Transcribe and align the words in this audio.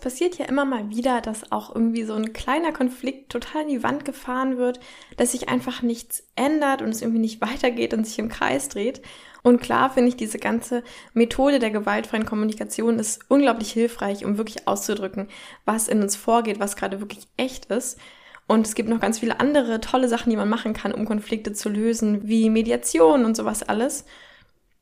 passiert 0.00 0.38
ja 0.38 0.46
immer 0.46 0.64
mal 0.64 0.90
wieder, 0.90 1.20
dass 1.20 1.52
auch 1.52 1.74
irgendwie 1.74 2.04
so 2.04 2.14
ein 2.14 2.32
kleiner 2.32 2.72
Konflikt 2.72 3.30
total 3.30 3.62
in 3.62 3.68
die 3.68 3.82
Wand 3.82 4.04
gefahren 4.04 4.58
wird, 4.58 4.80
dass 5.16 5.32
sich 5.32 5.48
einfach 5.48 5.82
nichts 5.82 6.24
ändert 6.36 6.82
und 6.82 6.88
es 6.88 7.02
irgendwie 7.02 7.20
nicht 7.20 7.40
weitergeht 7.42 7.94
und 7.94 8.06
sich 8.06 8.18
im 8.18 8.28
Kreis 8.28 8.68
dreht. 8.68 9.02
Und 9.42 9.60
klar 9.60 9.90
finde 9.90 10.10
ich, 10.10 10.16
diese 10.16 10.38
ganze 10.38 10.82
Methode 11.14 11.58
der 11.58 11.70
gewaltfreien 11.70 12.26
Kommunikation 12.26 12.98
ist 12.98 13.20
unglaublich 13.28 13.72
hilfreich, 13.72 14.24
um 14.24 14.36
wirklich 14.36 14.68
auszudrücken, 14.68 15.28
was 15.64 15.88
in 15.88 16.02
uns 16.02 16.16
vorgeht, 16.16 16.60
was 16.60 16.76
gerade 16.76 17.00
wirklich 17.00 17.26
echt 17.36 17.66
ist. 17.66 17.98
Und 18.46 18.66
es 18.66 18.74
gibt 18.74 18.88
noch 18.88 19.00
ganz 19.00 19.20
viele 19.20 19.38
andere 19.40 19.80
tolle 19.80 20.08
Sachen, 20.08 20.30
die 20.30 20.36
man 20.36 20.48
machen 20.48 20.72
kann, 20.72 20.92
um 20.92 21.04
Konflikte 21.04 21.52
zu 21.52 21.68
lösen, 21.68 22.28
wie 22.28 22.50
Mediation 22.50 23.24
und 23.24 23.36
sowas 23.36 23.62
alles. 23.62 24.04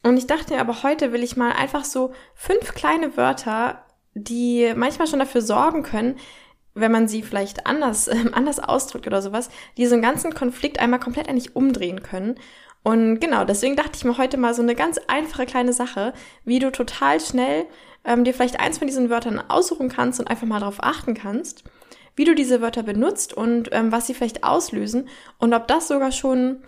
Und 0.03 0.17
ich 0.17 0.27
dachte 0.27 0.55
mir 0.55 0.61
aber 0.61 0.83
heute 0.83 1.13
will 1.13 1.23
ich 1.23 1.37
mal 1.37 1.53
einfach 1.53 1.85
so 1.85 2.13
fünf 2.35 2.75
kleine 2.75 3.17
Wörter 3.17 3.85
die 4.19 4.73
manchmal 4.77 5.07
schon 5.07 5.19
dafür 5.19 5.43
sorgen 5.43 5.83
können, 5.83 6.17
wenn 6.75 6.93
man 6.93 7.09
sie 7.09 7.23
vielleicht 7.23 7.67
anders, 7.67 8.09
äh, 8.09 8.17
anders 8.33 8.59
ausdrückt 8.59 9.07
oder 9.07 9.23
sowas, 9.23 9.51
die 9.77 9.87
so 9.87 9.95
einen 9.95 10.03
ganzen 10.03 10.35
Konflikt 10.35 10.81
einmal 10.81 11.01
komplett 11.01 11.29
eigentlich 11.29 11.57
umdrehen 11.57 12.03
können. 12.03 12.37
Und 12.83 13.21
genau, 13.21 13.45
deswegen 13.45 13.77
dachte 13.77 13.93
ich 13.97 14.05
mir 14.05 14.19
heute 14.19 14.37
mal 14.37 14.55
so 14.55 14.63
eine 14.63 14.75
ganz 14.75 14.99
einfache 15.09 15.47
kleine 15.47 15.73
Sache, 15.73 16.13
wie 16.45 16.59
du 16.59 16.71
total 16.71 17.21
schnell 17.21 17.67
ähm, 18.05 18.25
dir 18.25 18.33
vielleicht 18.33 18.61
eins 18.61 18.79
von 18.79 18.87
diesen 18.87 19.11
Wörtern 19.11 19.43
aussuchen 19.49 19.89
kannst 19.89 20.21
und 20.21 20.29
einfach 20.29 20.47
mal 20.47 20.61
darauf 20.61 20.83
achten 20.83 21.15
kannst, 21.15 21.65
wie 22.17 22.25
du 22.25 22.35
diese 22.35 22.61
Wörter 22.61 22.83
benutzt 22.83 23.35
und 23.35 23.69
ähm, 23.73 23.93
was 23.93 24.07
sie 24.07 24.15
vielleicht 24.15 24.45
auslösen 24.45 25.09
und 25.39 25.53
ob 25.55 25.69
das 25.69 25.89
sogar 25.89 26.13
schon, 26.13 26.63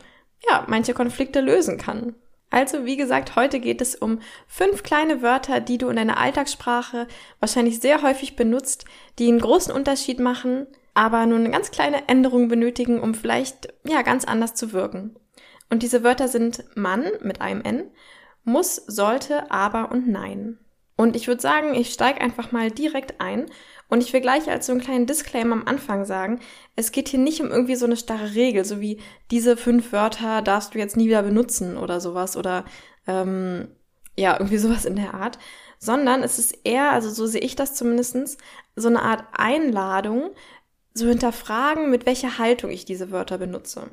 ja, 0.48 0.64
manche 0.69 0.94
Konflikte 0.94 1.41
lösen 1.41 1.78
kann. 1.78 2.14
Also, 2.51 2.84
wie 2.84 2.97
gesagt, 2.97 3.37
heute 3.37 3.61
geht 3.61 3.81
es 3.81 3.95
um 3.95 4.19
fünf 4.48 4.83
kleine 4.83 5.23
Wörter, 5.23 5.61
die 5.61 5.79
du 5.79 5.89
in 5.89 5.97
deiner 5.97 6.19
Alltagssprache 6.19 7.06
wahrscheinlich 7.39 7.81
sehr 7.81 8.03
häufig 8.03 8.34
benutzt, 8.34 8.84
die 9.19 9.29
einen 9.29 9.41
großen 9.41 9.73
Unterschied 9.73 10.19
machen, 10.19 10.67
aber 10.95 11.25
nur 11.27 11.39
eine 11.39 11.51
ganz 11.51 11.71
kleine 11.71 12.09
Änderung 12.09 12.48
benötigen, 12.48 13.01
um 13.01 13.15
vielleicht, 13.15 13.73
ja, 13.84 14.03
ganz 14.03 14.25
anders 14.25 14.55
zu 14.55 14.73
wirken. 14.73 15.17
Und 15.71 15.84
diese 15.84 16.03
Wörter 16.03 16.27
sind 16.27 16.65
Mann 16.75 17.05
mit 17.23 17.41
einem 17.41 17.62
N, 17.62 17.91
muss, 18.43 18.77
sollte, 18.77 19.51
aber 19.53 19.93
und 19.93 20.09
nein. 20.09 20.59
Und 20.97 21.15
ich 21.15 21.28
würde 21.28 21.41
sagen, 21.41 21.75
ich 21.75 21.93
steige 21.93 22.21
einfach 22.21 22.51
mal 22.53 22.71
direkt 22.71 23.21
ein 23.21 23.47
und 23.91 24.02
ich 24.02 24.12
will 24.12 24.20
gleich 24.20 24.48
als 24.48 24.66
so 24.66 24.72
einen 24.72 24.80
kleinen 24.80 25.06
Disclaimer 25.06 25.55
am 25.55 25.66
Anfang 25.66 26.05
sagen, 26.05 26.41
es 26.77 26.92
geht 26.92 27.08
hier 27.08 27.19
nicht 27.19 27.41
um 27.41 27.50
irgendwie 27.50 27.74
so 27.74 27.84
eine 27.84 27.97
starre 27.97 28.34
Regel, 28.34 28.64
so 28.64 28.80
wie 28.80 29.00
diese 29.30 29.56
fünf 29.56 29.92
Wörter 29.92 30.42
darfst 30.42 30.74
du 30.74 30.78
jetzt 30.78 30.97
nie 30.97 31.08
wieder 31.08 31.22
benutzen 31.22 31.77
oder 31.77 32.00
sowas 32.00 32.36
oder 32.36 32.64
ähm, 33.06 33.69
ja, 34.16 34.34
irgendwie 34.38 34.58
sowas 34.58 34.84
in 34.84 34.97
der 34.97 35.14
Art, 35.14 35.38
sondern 35.78 36.22
es 36.22 36.38
ist 36.38 36.58
eher, 36.64 36.92
also 36.92 37.10
so 37.10 37.27
sehe 37.27 37.41
ich 37.41 37.56
das 37.56 37.74
zumindestens, 37.74 38.38
so 38.77 38.88
eine 38.88 39.02
Art 39.02 39.24
Einladung, 39.32 40.30
so 40.94 41.06
hinterfragen, 41.06 41.91
mit 41.91 42.06
welcher 42.06 42.38
Haltung 42.38 42.70
ich 42.70 42.84
diese 42.84 43.10
Wörter 43.10 43.38
benutze. 43.38 43.88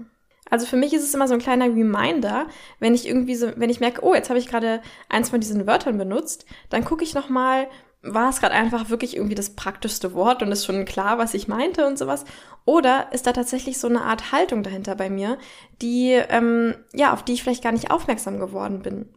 Also 0.49 0.65
für 0.65 0.77
mich 0.77 0.93
ist 0.93 1.03
es 1.03 1.13
immer 1.13 1.27
so 1.27 1.33
ein 1.33 1.41
kleiner 1.41 1.65
Reminder, 1.65 2.47
wenn 2.79 2.95
ich 2.95 3.07
irgendwie 3.07 3.35
so, 3.35 3.51
wenn 3.55 3.69
ich 3.69 3.79
merke, 3.79 4.03
oh, 4.03 4.13
jetzt 4.13 4.29
habe 4.29 4.39
ich 4.39 4.47
gerade 4.47 4.81
eins 5.09 5.29
von 5.29 5.41
diesen 5.41 5.67
Wörtern 5.67 5.97
benutzt, 5.97 6.45
dann 6.69 6.85
gucke 6.85 7.03
ich 7.03 7.13
noch 7.13 7.29
mal, 7.29 7.67
war 8.13 8.29
es 8.29 8.39
gerade 8.39 8.55
einfach 8.55 8.89
wirklich 8.89 9.15
irgendwie 9.15 9.35
das 9.35 9.55
praktischste 9.55 10.13
Wort 10.13 10.41
und 10.41 10.51
ist 10.51 10.65
schon 10.65 10.85
klar, 10.85 11.17
was 11.17 11.33
ich 11.33 11.47
meinte 11.47 11.85
und 11.85 11.97
sowas? 11.97 12.25
Oder 12.65 13.07
ist 13.11 13.27
da 13.27 13.33
tatsächlich 13.33 13.79
so 13.79 13.87
eine 13.87 14.01
Art 14.01 14.31
Haltung 14.31 14.63
dahinter 14.63 14.95
bei 14.95 15.09
mir, 15.09 15.37
die, 15.81 16.11
ähm, 16.11 16.75
ja, 16.93 17.13
auf 17.13 17.23
die 17.23 17.33
ich 17.33 17.43
vielleicht 17.43 17.63
gar 17.63 17.71
nicht 17.71 17.91
aufmerksam 17.91 18.39
geworden 18.39 18.81
bin? 18.81 19.09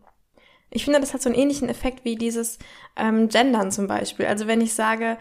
Ich 0.70 0.84
finde, 0.84 1.00
das 1.00 1.12
hat 1.14 1.22
so 1.22 1.28
einen 1.28 1.38
ähnlichen 1.38 1.68
Effekt 1.68 2.04
wie 2.04 2.14
dieses 2.14 2.58
ähm, 2.96 3.28
Gendern 3.28 3.72
zum 3.72 3.88
Beispiel. 3.88 4.26
Also 4.26 4.46
wenn 4.46 4.60
ich 4.60 4.74
sage, 4.74 5.18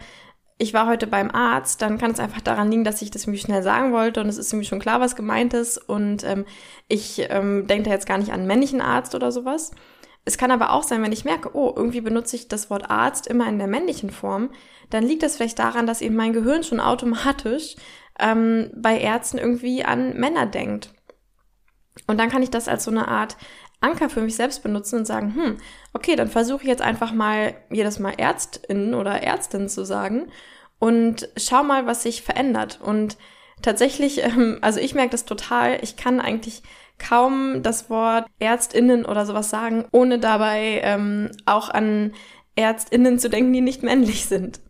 ich 0.58 0.74
war 0.74 0.86
heute 0.86 1.06
beim 1.06 1.30
Arzt, 1.30 1.80
dann 1.80 1.98
kann 1.98 2.10
es 2.10 2.20
einfach 2.20 2.42
daran 2.42 2.70
liegen, 2.70 2.84
dass 2.84 3.00
ich 3.02 3.10
das 3.10 3.22
irgendwie 3.22 3.40
schnell 3.40 3.62
sagen 3.62 3.92
wollte 3.92 4.20
und 4.20 4.28
es 4.28 4.36
ist 4.36 4.52
irgendwie 4.52 4.68
schon 4.68 4.78
klar, 4.78 5.00
was 5.00 5.16
gemeint 5.16 5.54
ist 5.54 5.78
und 5.78 6.22
ähm, 6.22 6.44
ich 6.86 7.26
ähm, 7.30 7.66
denke 7.66 7.84
da 7.84 7.90
jetzt 7.90 8.06
gar 8.06 8.18
nicht 8.18 8.32
an 8.32 8.46
männlichen 8.46 8.82
Arzt 8.82 9.14
oder 9.14 9.32
sowas. 9.32 9.72
Es 10.24 10.38
kann 10.38 10.50
aber 10.50 10.72
auch 10.72 10.82
sein, 10.82 11.02
wenn 11.02 11.12
ich 11.12 11.24
merke, 11.24 11.54
oh, 11.54 11.72
irgendwie 11.74 12.00
benutze 12.00 12.36
ich 12.36 12.48
das 12.48 12.70
Wort 12.70 12.90
Arzt 12.90 13.26
immer 13.26 13.48
in 13.48 13.58
der 13.58 13.66
männlichen 13.66 14.10
Form, 14.10 14.50
dann 14.90 15.04
liegt 15.04 15.22
das 15.22 15.36
vielleicht 15.36 15.58
daran, 15.58 15.86
dass 15.86 16.02
eben 16.02 16.16
mein 16.16 16.32
Gehirn 16.32 16.62
schon 16.62 16.80
automatisch 16.80 17.76
ähm, 18.18 18.70
bei 18.76 18.98
Ärzten 18.98 19.38
irgendwie 19.38 19.84
an 19.84 20.14
Männer 20.18 20.46
denkt. 20.46 20.92
Und 22.06 22.18
dann 22.18 22.28
kann 22.28 22.42
ich 22.42 22.50
das 22.50 22.68
als 22.68 22.84
so 22.84 22.90
eine 22.90 23.08
Art 23.08 23.36
Anker 23.80 24.10
für 24.10 24.20
mich 24.20 24.36
selbst 24.36 24.62
benutzen 24.62 25.00
und 25.00 25.06
sagen, 25.06 25.34
hm, 25.34 25.56
okay, 25.94 26.16
dann 26.16 26.28
versuche 26.28 26.62
ich 26.62 26.68
jetzt 26.68 26.82
einfach 26.82 27.12
mal 27.12 27.54
jedes 27.70 27.98
Mal 27.98 28.14
Ärztin 28.18 28.94
oder 28.94 29.22
Ärztin 29.22 29.68
zu 29.68 29.84
sagen 29.84 30.30
und 30.78 31.28
schau 31.36 31.62
mal, 31.62 31.86
was 31.86 32.02
sich 32.02 32.22
verändert. 32.22 32.80
Und 32.82 33.16
tatsächlich, 33.62 34.22
ähm, 34.24 34.58
also 34.60 34.80
ich 34.80 34.94
merke 34.94 35.10
das 35.10 35.24
total, 35.24 35.78
ich 35.82 35.96
kann 35.96 36.20
eigentlich 36.20 36.62
kaum 37.00 37.62
das 37.62 37.90
Wort 37.90 38.26
Ärztinnen 38.38 39.04
oder 39.04 39.26
sowas 39.26 39.50
sagen, 39.50 39.86
ohne 39.90 40.20
dabei 40.20 40.80
ähm, 40.84 41.30
auch 41.46 41.70
an 41.70 42.12
Ärztinnen 42.54 43.18
zu 43.18 43.28
denken, 43.28 43.52
die 43.52 43.60
nicht 43.60 43.82
männlich 43.82 44.26
sind. 44.26 44.60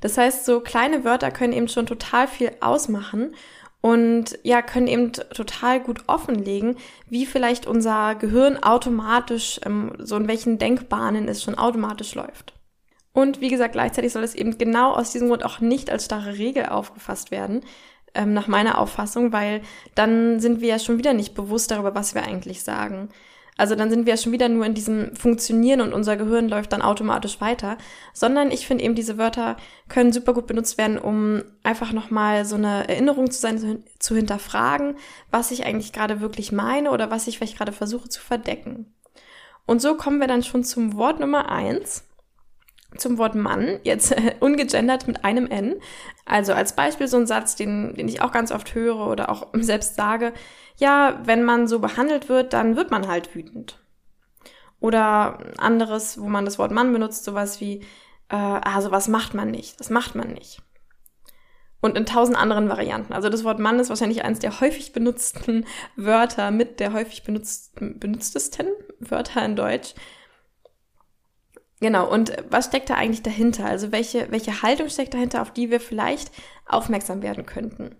Das 0.00 0.16
heißt, 0.16 0.44
so 0.44 0.60
kleine 0.60 1.04
Wörter 1.04 1.30
können 1.30 1.52
eben 1.52 1.68
schon 1.68 1.86
total 1.86 2.28
viel 2.28 2.52
ausmachen 2.60 3.34
und 3.80 4.38
ja, 4.42 4.62
können 4.62 4.86
eben 4.86 5.12
total 5.12 5.80
gut 5.80 6.04
offenlegen, 6.06 6.76
wie 7.10 7.26
vielleicht 7.26 7.66
unser 7.66 8.14
Gehirn 8.14 8.62
automatisch, 8.62 9.60
ähm, 9.66 9.92
so 9.98 10.16
in 10.16 10.28
welchen 10.28 10.58
Denkbahnen 10.58 11.28
es 11.28 11.42
schon 11.42 11.56
automatisch 11.56 12.14
läuft. 12.14 12.54
Und 13.12 13.40
wie 13.40 13.50
gesagt, 13.50 13.72
gleichzeitig 13.74 14.12
soll 14.12 14.24
es 14.24 14.34
eben 14.34 14.58
genau 14.58 14.92
aus 14.92 15.12
diesem 15.12 15.28
Grund 15.28 15.44
auch 15.44 15.60
nicht 15.60 15.90
als 15.90 16.06
starre 16.06 16.36
Regel 16.38 16.66
aufgefasst 16.66 17.30
werden, 17.30 17.60
ähm, 18.14 18.32
nach 18.32 18.48
meiner 18.48 18.78
Auffassung, 18.78 19.32
weil 19.32 19.62
dann 19.94 20.40
sind 20.40 20.60
wir 20.60 20.68
ja 20.68 20.78
schon 20.78 20.98
wieder 20.98 21.12
nicht 21.12 21.34
bewusst 21.34 21.70
darüber, 21.70 21.94
was 21.94 22.14
wir 22.14 22.22
eigentlich 22.22 22.62
sagen. 22.62 23.08
Also 23.56 23.76
dann 23.76 23.88
sind 23.88 24.04
wir 24.04 24.14
ja 24.14 24.16
schon 24.16 24.32
wieder 24.32 24.48
nur 24.48 24.66
in 24.66 24.74
diesem 24.74 25.14
Funktionieren 25.14 25.80
und 25.80 25.92
unser 25.92 26.16
Gehirn 26.16 26.48
läuft 26.48 26.72
dann 26.72 26.82
automatisch 26.82 27.40
weiter, 27.40 27.78
sondern 28.12 28.50
ich 28.50 28.66
finde 28.66 28.82
eben 28.82 28.96
diese 28.96 29.16
Wörter 29.16 29.56
können 29.88 30.12
super 30.12 30.34
gut 30.34 30.48
benutzt 30.48 30.76
werden, 30.76 30.98
um 30.98 31.42
einfach 31.62 31.92
nochmal 31.92 32.44
so 32.44 32.56
eine 32.56 32.88
Erinnerung 32.88 33.30
zu 33.30 33.40
sein, 33.40 33.84
zu 34.00 34.16
hinterfragen, 34.16 34.96
was 35.30 35.52
ich 35.52 35.64
eigentlich 35.64 35.92
gerade 35.92 36.20
wirklich 36.20 36.50
meine 36.50 36.90
oder 36.90 37.10
was 37.10 37.28
ich 37.28 37.38
vielleicht 37.38 37.56
gerade 37.56 37.72
versuche 37.72 38.08
zu 38.08 38.20
verdecken. 38.20 38.92
Und 39.66 39.80
so 39.80 39.96
kommen 39.96 40.18
wir 40.18 40.26
dann 40.26 40.42
schon 40.42 40.64
zum 40.64 40.96
Wort 40.96 41.20
Nummer 41.20 41.48
eins 41.48 42.04
zum 42.96 43.18
Wort 43.18 43.34
Mann, 43.34 43.80
jetzt 43.82 44.14
ungegendert 44.40 45.06
mit 45.06 45.24
einem 45.24 45.46
N. 45.46 45.76
Also 46.24 46.52
als 46.52 46.74
Beispiel 46.74 47.08
so 47.08 47.16
ein 47.16 47.26
Satz, 47.26 47.56
den, 47.56 47.94
den 47.94 48.08
ich 48.08 48.22
auch 48.22 48.32
ganz 48.32 48.52
oft 48.52 48.74
höre 48.74 49.06
oder 49.06 49.30
auch 49.30 49.48
selbst 49.54 49.96
sage, 49.96 50.32
ja, 50.76 51.20
wenn 51.24 51.44
man 51.44 51.68
so 51.68 51.78
behandelt 51.78 52.28
wird, 52.28 52.52
dann 52.52 52.76
wird 52.76 52.90
man 52.90 53.08
halt 53.08 53.34
wütend. 53.34 53.80
Oder 54.80 55.38
anderes, 55.58 56.20
wo 56.20 56.28
man 56.28 56.44
das 56.44 56.58
Wort 56.58 56.72
Mann 56.72 56.92
benutzt, 56.92 57.24
sowas 57.24 57.60
wie, 57.60 57.80
äh, 58.28 58.36
ah, 58.36 58.80
sowas 58.80 59.08
macht 59.08 59.34
man 59.34 59.50
nicht, 59.50 59.80
das 59.80 59.88
macht 59.88 60.14
man 60.14 60.32
nicht. 60.32 60.62
Und 61.80 61.98
in 61.98 62.06
tausend 62.06 62.38
anderen 62.38 62.70
Varianten. 62.70 63.12
Also 63.12 63.28
das 63.28 63.44
Wort 63.44 63.58
Mann 63.58 63.78
ist 63.78 63.90
wahrscheinlich 63.90 64.24
eines 64.24 64.38
der 64.38 64.60
häufig 64.60 64.92
benutzten 64.92 65.66
Wörter 65.96 66.50
mit 66.50 66.80
der 66.80 66.92
häufig 66.92 67.24
benutzt, 67.24 67.74
benutztesten 67.78 68.68
Wörter 69.00 69.44
in 69.44 69.54
Deutsch. 69.54 69.94
Genau, 71.80 72.10
und 72.10 72.32
was 72.50 72.66
steckt 72.66 72.90
da 72.90 72.94
eigentlich 72.94 73.22
dahinter? 73.22 73.66
Also 73.66 73.92
welche, 73.92 74.30
welche 74.30 74.62
Haltung 74.62 74.88
steckt 74.88 75.14
dahinter, 75.14 75.42
auf 75.42 75.52
die 75.52 75.70
wir 75.70 75.80
vielleicht 75.80 76.30
aufmerksam 76.66 77.22
werden 77.22 77.46
könnten? 77.46 77.96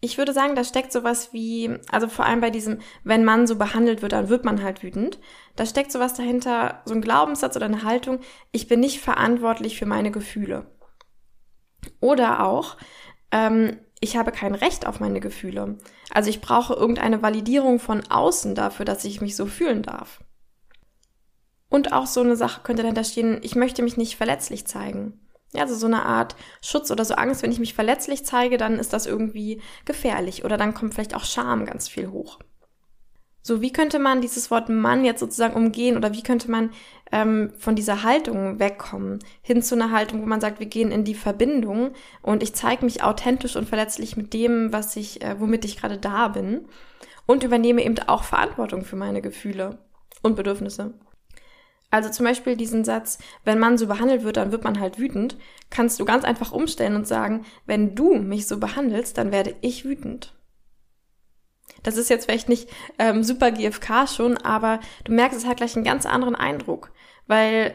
Ich 0.00 0.18
würde 0.18 0.32
sagen, 0.32 0.56
da 0.56 0.64
steckt 0.64 0.92
sowas 0.92 1.32
wie, 1.32 1.78
also 1.90 2.08
vor 2.08 2.26
allem 2.26 2.40
bei 2.40 2.50
diesem, 2.50 2.80
wenn 3.04 3.24
man 3.24 3.46
so 3.46 3.56
behandelt 3.56 4.02
wird, 4.02 4.12
dann 4.12 4.28
wird 4.28 4.44
man 4.44 4.62
halt 4.62 4.82
wütend. 4.82 5.20
Da 5.54 5.64
steckt 5.64 5.92
sowas 5.92 6.14
dahinter, 6.14 6.82
so 6.86 6.94
ein 6.94 7.02
Glaubenssatz 7.02 7.54
oder 7.54 7.66
eine 7.66 7.84
Haltung, 7.84 8.18
ich 8.50 8.66
bin 8.66 8.80
nicht 8.80 9.00
verantwortlich 9.00 9.78
für 9.78 9.86
meine 9.86 10.10
Gefühle. 10.10 10.66
Oder 12.00 12.44
auch, 12.44 12.76
ähm, 13.30 13.78
ich 14.00 14.16
habe 14.16 14.32
kein 14.32 14.56
Recht 14.56 14.86
auf 14.86 14.98
meine 14.98 15.20
Gefühle. 15.20 15.78
Also 16.10 16.30
ich 16.30 16.40
brauche 16.40 16.74
irgendeine 16.74 17.22
Validierung 17.22 17.78
von 17.78 18.02
außen 18.10 18.56
dafür, 18.56 18.84
dass 18.84 19.04
ich 19.04 19.20
mich 19.20 19.36
so 19.36 19.46
fühlen 19.46 19.82
darf. 19.82 20.20
Und 21.72 21.94
auch 21.94 22.06
so 22.06 22.20
eine 22.20 22.36
Sache 22.36 22.60
könnte 22.62 22.82
dahinter 22.82 23.02
stehen, 23.02 23.38
ich 23.40 23.54
möchte 23.54 23.82
mich 23.82 23.96
nicht 23.96 24.16
verletzlich 24.16 24.66
zeigen. 24.66 25.18
Ja, 25.54 25.62
also 25.62 25.74
so 25.74 25.86
eine 25.86 26.04
Art 26.04 26.36
Schutz 26.60 26.90
oder 26.90 27.02
so 27.02 27.14
Angst, 27.14 27.42
wenn 27.42 27.50
ich 27.50 27.60
mich 27.60 27.72
verletzlich 27.72 28.26
zeige, 28.26 28.58
dann 28.58 28.78
ist 28.78 28.92
das 28.92 29.06
irgendwie 29.06 29.62
gefährlich 29.86 30.44
oder 30.44 30.58
dann 30.58 30.74
kommt 30.74 30.92
vielleicht 30.92 31.16
auch 31.16 31.24
Scham 31.24 31.64
ganz 31.64 31.88
viel 31.88 32.10
hoch. 32.10 32.40
So, 33.40 33.62
wie 33.62 33.72
könnte 33.72 33.98
man 33.98 34.20
dieses 34.20 34.50
Wort 34.50 34.68
Mann 34.68 35.02
jetzt 35.02 35.20
sozusagen 35.20 35.54
umgehen 35.54 35.96
oder 35.96 36.12
wie 36.12 36.22
könnte 36.22 36.50
man 36.50 36.72
ähm, 37.10 37.54
von 37.56 37.74
dieser 37.74 38.02
Haltung 38.02 38.58
wegkommen, 38.58 39.20
hin 39.40 39.62
zu 39.62 39.74
einer 39.74 39.92
Haltung, 39.92 40.20
wo 40.20 40.26
man 40.26 40.42
sagt, 40.42 40.60
wir 40.60 40.66
gehen 40.66 40.92
in 40.92 41.04
die 41.04 41.14
Verbindung 41.14 41.92
und 42.20 42.42
ich 42.42 42.52
zeige 42.52 42.84
mich 42.84 43.02
authentisch 43.02 43.56
und 43.56 43.66
verletzlich 43.66 44.14
mit 44.18 44.34
dem, 44.34 44.74
was 44.74 44.94
ich, 44.96 45.22
äh, 45.22 45.40
womit 45.40 45.64
ich 45.64 45.78
gerade 45.78 45.96
da 45.96 46.28
bin 46.28 46.66
und 47.24 47.44
übernehme 47.44 47.82
eben 47.82 47.98
auch 48.00 48.24
Verantwortung 48.24 48.84
für 48.84 48.96
meine 48.96 49.22
Gefühle 49.22 49.78
und 50.20 50.36
Bedürfnisse. 50.36 50.92
Also 51.92 52.08
zum 52.08 52.24
Beispiel 52.24 52.56
diesen 52.56 52.84
Satz, 52.84 53.18
wenn 53.44 53.58
man 53.58 53.76
so 53.76 53.86
behandelt 53.86 54.24
wird, 54.24 54.38
dann 54.38 54.50
wird 54.50 54.64
man 54.64 54.80
halt 54.80 54.98
wütend, 54.98 55.36
kannst 55.68 56.00
du 56.00 56.06
ganz 56.06 56.24
einfach 56.24 56.50
umstellen 56.50 56.96
und 56.96 57.06
sagen, 57.06 57.44
wenn 57.66 57.94
du 57.94 58.14
mich 58.14 58.46
so 58.46 58.58
behandelst, 58.58 59.18
dann 59.18 59.30
werde 59.30 59.54
ich 59.60 59.84
wütend. 59.84 60.34
Das 61.82 61.98
ist 61.98 62.08
jetzt 62.08 62.24
vielleicht 62.24 62.48
nicht 62.48 62.70
ähm, 62.98 63.22
super 63.22 63.50
GFK 63.50 64.08
schon, 64.08 64.38
aber 64.38 64.80
du 65.04 65.12
merkst, 65.12 65.38
es 65.38 65.46
hat 65.46 65.58
gleich 65.58 65.76
einen 65.76 65.84
ganz 65.84 66.06
anderen 66.06 66.34
Eindruck, 66.34 66.92
weil 67.26 67.74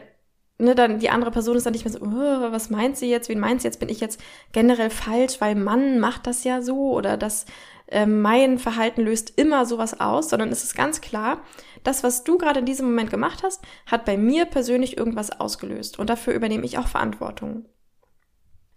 ne, 0.58 0.74
dann 0.74 0.98
die 0.98 1.10
andere 1.10 1.30
Person 1.30 1.56
ist 1.56 1.66
dann 1.66 1.72
nicht 1.72 1.84
mehr 1.84 1.92
so, 1.92 2.00
oh, 2.00 2.50
was 2.52 2.70
meint 2.70 2.96
sie 2.96 3.08
jetzt, 3.08 3.28
wen 3.28 3.38
meint 3.38 3.62
sie 3.62 3.68
jetzt, 3.68 3.78
bin 3.78 3.88
ich 3.88 4.00
jetzt 4.00 4.20
generell 4.50 4.90
falsch, 4.90 5.40
weil 5.40 5.54
Mann 5.54 6.00
macht 6.00 6.26
das 6.26 6.42
ja 6.42 6.60
so 6.60 6.90
oder 6.90 7.16
das 7.16 7.46
äh, 7.88 8.06
mein 8.06 8.58
Verhalten 8.58 9.02
löst 9.02 9.38
immer 9.38 9.66
sowas 9.66 10.00
aus, 10.00 10.30
sondern 10.30 10.50
es 10.50 10.64
ist 10.64 10.74
ganz 10.74 11.00
klar, 11.00 11.42
das, 11.84 12.02
was 12.02 12.24
du 12.24 12.38
gerade 12.38 12.60
in 12.60 12.66
diesem 12.66 12.86
Moment 12.86 13.10
gemacht 13.10 13.42
hast, 13.42 13.62
hat 13.86 14.04
bei 14.04 14.16
mir 14.16 14.44
persönlich 14.44 14.96
irgendwas 14.96 15.30
ausgelöst 15.40 15.98
und 15.98 16.10
dafür 16.10 16.34
übernehme 16.34 16.64
ich 16.64 16.78
auch 16.78 16.88
Verantwortung. 16.88 17.66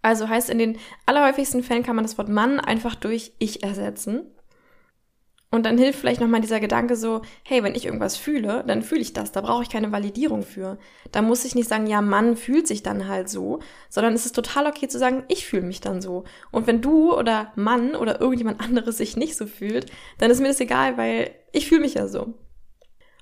Also 0.02 0.28
heißt, 0.28 0.50
in 0.50 0.58
den 0.58 0.78
allerhäufigsten 1.06 1.62
Fällen 1.62 1.84
kann 1.84 1.96
man 1.96 2.04
das 2.04 2.18
Wort 2.18 2.28
Mann 2.28 2.58
einfach 2.58 2.94
durch 2.96 3.32
ich 3.38 3.62
ersetzen. 3.62 4.26
Und 5.54 5.66
dann 5.66 5.76
hilft 5.76 5.98
vielleicht 5.98 6.22
nochmal 6.22 6.40
dieser 6.40 6.60
Gedanke 6.60 6.96
so, 6.96 7.20
hey, 7.44 7.62
wenn 7.62 7.74
ich 7.74 7.84
irgendwas 7.84 8.16
fühle, 8.16 8.64
dann 8.66 8.80
fühle 8.82 9.02
ich 9.02 9.12
das, 9.12 9.32
da 9.32 9.42
brauche 9.42 9.62
ich 9.62 9.68
keine 9.68 9.92
Validierung 9.92 10.44
für. 10.44 10.78
Da 11.12 11.20
muss 11.20 11.44
ich 11.44 11.54
nicht 11.54 11.68
sagen, 11.68 11.86
ja, 11.86 12.00
Mann 12.00 12.38
fühlt 12.38 12.66
sich 12.66 12.82
dann 12.82 13.06
halt 13.06 13.28
so, 13.28 13.60
sondern 13.90 14.14
es 14.14 14.24
ist 14.24 14.34
total 14.34 14.66
okay 14.66 14.88
zu 14.88 14.98
sagen, 14.98 15.24
ich 15.28 15.46
fühle 15.46 15.64
mich 15.64 15.82
dann 15.82 16.00
so. 16.00 16.24
Und 16.52 16.66
wenn 16.66 16.80
du 16.80 17.14
oder 17.14 17.52
Mann 17.54 17.94
oder 17.94 18.18
irgendjemand 18.18 18.62
anderes 18.62 18.96
sich 18.96 19.18
nicht 19.18 19.36
so 19.36 19.46
fühlt, 19.46 19.92
dann 20.16 20.30
ist 20.30 20.40
mir 20.40 20.48
das 20.48 20.58
egal, 20.58 20.96
weil 20.96 21.34
ich 21.52 21.68
fühle 21.68 21.82
mich 21.82 21.94
ja 21.94 22.08
so. 22.08 22.32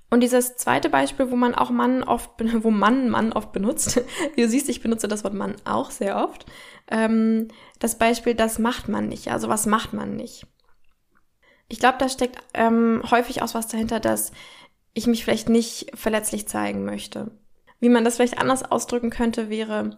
Und 0.09 0.21
dieses 0.21 0.55
zweite 0.55 0.89
Beispiel, 0.89 1.33
wo 1.33 1.37
man 1.37 1.57
auch 1.57 1.71
Mann 1.71 2.05
oft, 2.05 2.31
wo 2.63 2.71
Mann 2.71 3.11
Mann 3.11 3.33
oft 3.33 3.51
benutzt, 3.51 4.05
wie 4.37 4.43
du 4.43 4.49
siehst, 4.49 4.69
ich 4.69 4.83
benutze 4.83 5.09
das 5.09 5.25
Wort 5.25 5.35
Mann 5.35 5.57
auch 5.65 5.91
sehr 5.91 6.23
oft, 6.23 6.47
ähm, 6.93 7.49
das 7.81 7.99
Beispiel, 7.99 8.37
das 8.37 8.61
macht 8.61 8.89
man 8.89 9.09
nicht, 9.09 9.33
also 9.33 9.49
was 9.49 9.67
macht 9.67 9.93
man 9.93 10.15
nicht. 10.15 10.47
Ich 11.71 11.79
glaube, 11.79 11.99
da 11.99 12.09
steckt 12.09 12.37
ähm, 12.53 13.01
häufig 13.11 13.43
auch 13.43 13.55
was 13.55 13.69
dahinter, 13.69 14.01
dass 14.01 14.33
ich 14.93 15.07
mich 15.07 15.25
vielleicht 15.25 15.49
nicht 15.49 15.93
verletzlich 15.95 16.49
zeigen 16.49 16.85
möchte. 16.85 17.31
Wie 17.79 17.89
man 17.89 18.05
das 18.05 18.17
vielleicht 18.17 18.39
anders 18.39 18.69
ausdrücken 18.69 19.11
könnte, 19.11 19.49
wäre, 19.49 19.97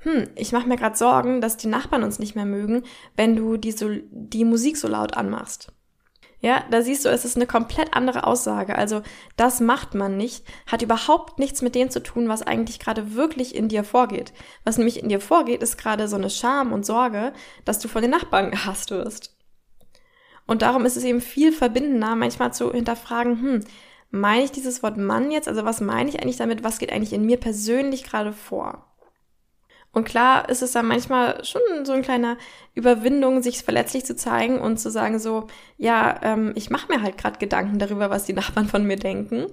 hm, 0.00 0.28
ich 0.36 0.52
mache 0.52 0.68
mir 0.68 0.76
gerade 0.76 0.98
Sorgen, 0.98 1.40
dass 1.40 1.56
die 1.56 1.66
Nachbarn 1.66 2.04
uns 2.04 2.18
nicht 2.18 2.36
mehr 2.36 2.44
mögen, 2.44 2.84
wenn 3.16 3.36
du 3.36 3.56
die, 3.56 3.72
so, 3.72 3.88
die 4.10 4.44
Musik 4.44 4.76
so 4.76 4.86
laut 4.86 5.16
anmachst. 5.16 5.72
Ja, 6.40 6.62
da 6.70 6.82
siehst 6.82 7.06
du, 7.06 7.08
es 7.08 7.24
ist 7.24 7.36
eine 7.36 7.46
komplett 7.46 7.96
andere 7.96 8.26
Aussage. 8.26 8.76
Also 8.76 9.00
das 9.38 9.60
macht 9.60 9.94
man 9.94 10.18
nicht, 10.18 10.44
hat 10.66 10.82
überhaupt 10.82 11.38
nichts 11.38 11.62
mit 11.62 11.74
dem 11.74 11.88
zu 11.88 12.02
tun, 12.02 12.28
was 12.28 12.42
eigentlich 12.42 12.78
gerade 12.78 13.14
wirklich 13.14 13.54
in 13.54 13.70
dir 13.70 13.82
vorgeht. 13.82 14.34
Was 14.62 14.76
nämlich 14.76 15.02
in 15.02 15.08
dir 15.08 15.20
vorgeht, 15.20 15.62
ist 15.62 15.78
gerade 15.78 16.06
so 16.06 16.16
eine 16.16 16.28
Scham 16.28 16.74
und 16.74 16.84
Sorge, 16.84 17.32
dass 17.64 17.78
du 17.78 17.88
von 17.88 18.02
den 18.02 18.10
Nachbarn 18.10 18.50
gehasst 18.50 18.90
wirst. 18.90 19.33
Und 20.46 20.62
darum 20.62 20.84
ist 20.84 20.96
es 20.96 21.04
eben 21.04 21.20
viel 21.20 21.52
verbindender, 21.52 22.14
manchmal 22.16 22.52
zu 22.52 22.72
hinterfragen, 22.72 23.40
hm, 23.40 23.60
meine 24.10 24.44
ich 24.44 24.52
dieses 24.52 24.82
Wort 24.82 24.96
Mann 24.96 25.30
jetzt? 25.30 25.48
Also 25.48 25.64
was 25.64 25.80
meine 25.80 26.08
ich 26.08 26.20
eigentlich 26.20 26.36
damit? 26.36 26.62
Was 26.62 26.78
geht 26.78 26.92
eigentlich 26.92 27.12
in 27.12 27.26
mir 27.26 27.38
persönlich 27.38 28.04
gerade 28.04 28.32
vor? 28.32 28.86
Und 29.94 30.04
klar 30.04 30.48
ist 30.48 30.62
es 30.62 30.72
dann 30.72 30.86
manchmal 30.86 31.44
schon 31.44 31.62
so 31.84 31.92
ein 31.92 32.02
kleiner 32.02 32.36
Überwindung, 32.74 33.42
sich 33.42 33.62
verletzlich 33.62 34.04
zu 34.04 34.16
zeigen 34.16 34.60
und 34.60 34.78
zu 34.78 34.90
sagen 34.90 35.20
so, 35.20 35.46
ja, 35.78 36.18
ähm, 36.22 36.52
ich 36.56 36.68
mache 36.68 36.92
mir 36.92 37.00
halt 37.00 37.16
gerade 37.16 37.38
Gedanken 37.38 37.78
darüber, 37.78 38.10
was 38.10 38.24
die 38.24 38.32
Nachbarn 38.32 38.68
von 38.68 38.84
mir 38.84 38.96
denken. 38.96 39.46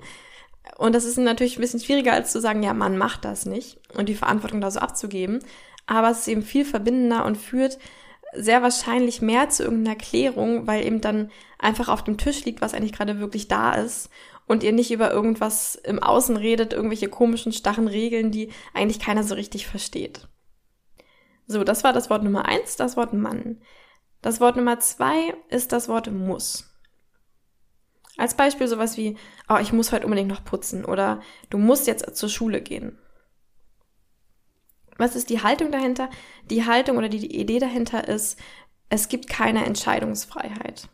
Und 0.77 0.93
das 0.93 1.05
ist 1.05 1.17
natürlich 1.17 1.57
ein 1.57 1.61
bisschen 1.61 1.79
schwieriger, 1.79 2.13
als 2.13 2.31
zu 2.31 2.41
sagen, 2.41 2.63
ja, 2.63 2.73
man 2.73 2.97
macht 2.97 3.23
das 3.23 3.45
nicht 3.45 3.79
und 3.95 4.09
die 4.09 4.15
Verantwortung 4.15 4.61
da 4.61 4.71
so 4.71 4.79
abzugeben. 4.79 5.39
Aber 5.85 6.09
es 6.09 6.21
ist 6.21 6.27
eben 6.27 6.41
viel 6.41 6.65
verbindender 6.65 7.25
und 7.25 7.37
führt 7.37 7.77
sehr 8.33 8.61
wahrscheinlich 8.61 9.21
mehr 9.21 9.49
zu 9.49 9.63
irgendeiner 9.63 9.97
Klärung, 9.97 10.67
weil 10.67 10.85
eben 10.85 11.01
dann 11.01 11.31
einfach 11.59 11.89
auf 11.89 12.03
dem 12.03 12.17
Tisch 12.17 12.45
liegt, 12.45 12.61
was 12.61 12.73
eigentlich 12.73 12.93
gerade 12.93 13.19
wirklich 13.19 13.47
da 13.47 13.73
ist 13.73 14.09
und 14.47 14.63
ihr 14.63 14.71
nicht 14.71 14.91
über 14.91 15.11
irgendwas 15.11 15.75
im 15.75 16.01
Außen 16.01 16.37
redet, 16.37 16.73
irgendwelche 16.73 17.09
komischen, 17.09 17.53
starren 17.53 17.87
Regeln, 17.87 18.31
die 18.31 18.51
eigentlich 18.73 18.99
keiner 18.99 19.23
so 19.23 19.35
richtig 19.35 19.67
versteht. 19.67 20.27
So, 21.47 21.63
das 21.63 21.83
war 21.83 21.93
das 21.93 22.09
Wort 22.09 22.23
Nummer 22.23 22.45
eins, 22.45 22.75
das 22.75 22.97
Wort 22.97 23.13
Mann. 23.13 23.61
Das 24.21 24.39
Wort 24.39 24.55
Nummer 24.55 24.79
zwei 24.79 25.33
ist 25.49 25.71
das 25.71 25.89
Wort 25.89 26.11
muss. 26.11 26.67
Als 28.17 28.35
Beispiel 28.35 28.67
sowas 28.67 28.97
wie, 28.97 29.17
oh, 29.49 29.57
ich 29.59 29.73
muss 29.73 29.91
heute 29.91 30.05
unbedingt 30.05 30.29
noch 30.29 30.43
putzen 30.43 30.85
oder 30.85 31.21
du 31.49 31.57
musst 31.57 31.87
jetzt 31.87 32.15
zur 32.15 32.29
Schule 32.29 32.61
gehen. 32.61 32.97
Was 35.01 35.15
ist 35.15 35.31
die 35.31 35.41
Haltung 35.41 35.71
dahinter? 35.71 36.11
Die 36.51 36.65
Haltung 36.65 36.97
oder 36.97 37.09
die 37.09 37.35
Idee 37.35 37.57
dahinter 37.57 38.07
ist, 38.07 38.39
es 38.89 39.09
gibt 39.09 39.27
keine 39.27 39.65
Entscheidungsfreiheit. 39.65 40.89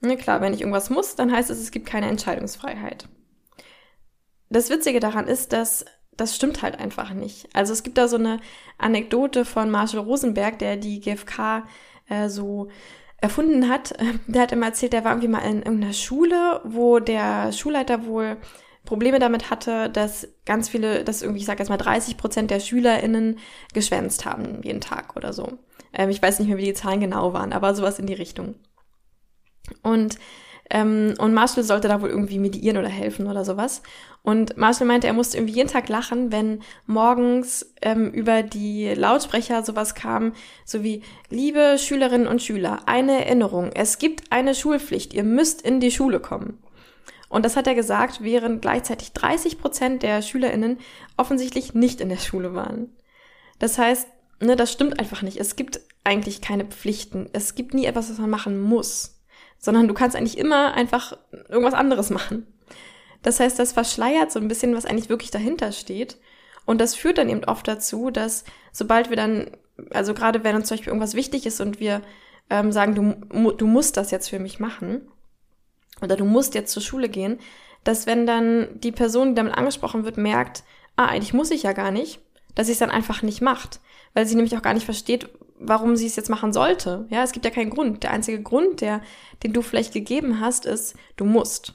Ne, 0.00 0.18
klar, 0.18 0.42
wenn 0.42 0.52
ich 0.52 0.60
irgendwas 0.60 0.90
muss, 0.90 1.16
dann 1.16 1.32
heißt 1.32 1.48
es, 1.48 1.58
es 1.58 1.70
gibt 1.70 1.86
keine 1.86 2.08
Entscheidungsfreiheit. 2.08 3.08
Das 4.50 4.68
Witzige 4.68 5.00
daran 5.00 5.26
ist, 5.26 5.54
dass 5.54 5.86
das 6.12 6.36
stimmt 6.36 6.60
halt 6.60 6.78
einfach 6.78 7.14
nicht. 7.14 7.48
Also 7.54 7.72
es 7.72 7.82
gibt 7.82 7.96
da 7.96 8.08
so 8.08 8.16
eine 8.16 8.40
Anekdote 8.76 9.46
von 9.46 9.70
Marshall 9.70 10.00
Rosenberg, 10.00 10.58
der 10.58 10.76
die 10.76 11.00
GfK 11.00 11.66
äh, 12.10 12.28
so 12.28 12.68
erfunden 13.22 13.70
hat. 13.70 13.94
Der 14.26 14.42
hat 14.42 14.52
immer 14.52 14.66
erzählt, 14.66 14.92
der 14.92 15.04
war 15.04 15.12
irgendwie 15.12 15.28
mal 15.28 15.38
in 15.40 15.62
irgendeiner 15.62 15.94
Schule, 15.94 16.60
wo 16.64 16.98
der 16.98 17.52
Schulleiter 17.52 18.04
wohl 18.04 18.36
Probleme 18.84 19.18
damit 19.18 19.50
hatte, 19.50 19.90
dass 19.90 20.28
ganz 20.46 20.68
viele, 20.68 21.04
dass 21.04 21.22
irgendwie, 21.22 21.40
ich 21.40 21.46
sage 21.46 21.60
jetzt 21.60 21.68
mal 21.68 21.76
30 21.76 22.16
Prozent 22.16 22.50
der 22.50 22.60
SchülerInnen 22.60 23.38
geschwänzt 23.74 24.24
haben 24.24 24.62
jeden 24.62 24.80
Tag 24.80 25.16
oder 25.16 25.32
so. 25.32 25.58
Ähm, 25.92 26.10
ich 26.10 26.22
weiß 26.22 26.38
nicht 26.38 26.48
mehr, 26.48 26.58
wie 26.58 26.64
die 26.64 26.74
Zahlen 26.74 27.00
genau 27.00 27.32
waren, 27.32 27.52
aber 27.52 27.74
sowas 27.74 27.98
in 27.98 28.06
die 28.06 28.14
Richtung. 28.14 28.54
Und 29.82 30.18
ähm, 30.70 31.14
und 31.18 31.34
Marshall 31.34 31.64
sollte 31.64 31.88
da 31.88 32.00
wohl 32.00 32.10
irgendwie 32.10 32.38
mediieren 32.38 32.76
oder 32.76 32.88
helfen 32.88 33.26
oder 33.26 33.44
sowas. 33.44 33.82
Und 34.22 34.56
Marshall 34.56 34.86
meinte, 34.86 35.08
er 35.08 35.12
musste 35.12 35.36
irgendwie 35.36 35.54
jeden 35.54 35.68
Tag 35.68 35.88
lachen, 35.88 36.30
wenn 36.30 36.60
morgens 36.86 37.74
ähm, 37.82 38.10
über 38.10 38.42
die 38.42 38.94
Lautsprecher 38.94 39.64
sowas 39.64 39.94
kam, 39.94 40.32
so 40.64 40.84
wie, 40.84 41.02
liebe 41.28 41.76
Schülerinnen 41.78 42.28
und 42.28 42.40
Schüler, 42.40 42.82
eine 42.86 43.24
Erinnerung, 43.24 43.70
es 43.74 43.98
gibt 43.98 44.30
eine 44.30 44.54
Schulpflicht, 44.54 45.12
ihr 45.12 45.24
müsst 45.24 45.62
in 45.62 45.80
die 45.80 45.90
Schule 45.90 46.20
kommen. 46.20 46.58
Und 47.30 47.44
das 47.44 47.56
hat 47.56 47.68
er 47.68 47.76
gesagt, 47.76 48.22
während 48.22 48.60
gleichzeitig 48.60 49.12
30 49.12 49.58
Prozent 49.58 50.02
der 50.02 50.20
SchülerInnen 50.20 50.78
offensichtlich 51.16 51.74
nicht 51.74 52.00
in 52.00 52.08
der 52.08 52.18
Schule 52.18 52.54
waren. 52.54 52.92
Das 53.60 53.78
heißt, 53.78 54.08
ne, 54.40 54.56
das 54.56 54.72
stimmt 54.72 54.98
einfach 54.98 55.22
nicht. 55.22 55.38
Es 55.38 55.54
gibt 55.54 55.80
eigentlich 56.02 56.40
keine 56.40 56.64
Pflichten. 56.64 57.30
Es 57.32 57.54
gibt 57.54 57.72
nie 57.72 57.86
etwas, 57.86 58.10
was 58.10 58.18
man 58.18 58.30
machen 58.30 58.60
muss. 58.60 59.20
Sondern 59.58 59.86
du 59.86 59.94
kannst 59.94 60.16
eigentlich 60.16 60.38
immer 60.38 60.74
einfach 60.74 61.16
irgendwas 61.48 61.74
anderes 61.74 62.10
machen. 62.10 62.48
Das 63.22 63.38
heißt, 63.38 63.60
das 63.60 63.72
verschleiert 63.72 64.32
so 64.32 64.40
ein 64.40 64.48
bisschen, 64.48 64.74
was 64.74 64.84
eigentlich 64.84 65.08
wirklich 65.08 65.30
dahinter 65.30 65.70
steht. 65.70 66.16
Und 66.66 66.80
das 66.80 66.96
führt 66.96 67.18
dann 67.18 67.28
eben 67.28 67.44
oft 67.44 67.68
dazu, 67.68 68.10
dass 68.10 68.44
sobald 68.72 69.08
wir 69.08 69.16
dann, 69.16 69.52
also 69.90 70.14
gerade 70.14 70.42
wenn 70.42 70.56
uns 70.56 70.66
zum 70.66 70.76
Beispiel 70.76 70.90
irgendwas 70.90 71.14
wichtig 71.14 71.46
ist 71.46 71.60
und 71.60 71.78
wir 71.78 72.02
ähm, 72.48 72.72
sagen, 72.72 72.94
du, 72.96 73.52
du 73.52 73.66
musst 73.68 73.96
das 73.96 74.10
jetzt 74.10 74.30
für 74.30 74.40
mich 74.40 74.58
machen, 74.58 75.08
oder 76.02 76.16
du 76.16 76.24
musst 76.24 76.54
jetzt 76.54 76.72
zur 76.72 76.82
Schule 76.82 77.08
gehen, 77.08 77.38
dass 77.84 78.06
wenn 78.06 78.26
dann 78.26 78.68
die 78.74 78.92
Person, 78.92 79.30
die 79.30 79.34
damit 79.34 79.56
angesprochen 79.56 80.04
wird, 80.04 80.16
merkt, 80.16 80.64
ah, 80.96 81.06
eigentlich 81.06 81.34
muss 81.34 81.50
ich 81.50 81.62
ja 81.62 81.72
gar 81.72 81.90
nicht, 81.90 82.20
dass 82.54 82.66
sie 82.66 82.72
es 82.72 82.78
dann 82.78 82.90
einfach 82.90 83.22
nicht 83.22 83.40
macht, 83.40 83.80
weil 84.14 84.26
sie 84.26 84.34
nämlich 84.34 84.56
auch 84.56 84.62
gar 84.62 84.74
nicht 84.74 84.84
versteht, 84.84 85.28
warum 85.58 85.96
sie 85.96 86.06
es 86.06 86.16
jetzt 86.16 86.30
machen 86.30 86.52
sollte. 86.52 87.06
Ja, 87.10 87.22
es 87.22 87.32
gibt 87.32 87.44
ja 87.44 87.50
keinen 87.50 87.70
Grund. 87.70 88.02
Der 88.02 88.10
einzige 88.10 88.42
Grund, 88.42 88.80
der, 88.80 89.02
den 89.42 89.52
du 89.52 89.62
vielleicht 89.62 89.92
gegeben 89.92 90.40
hast, 90.40 90.66
ist, 90.66 90.94
du 91.16 91.24
musst. 91.24 91.74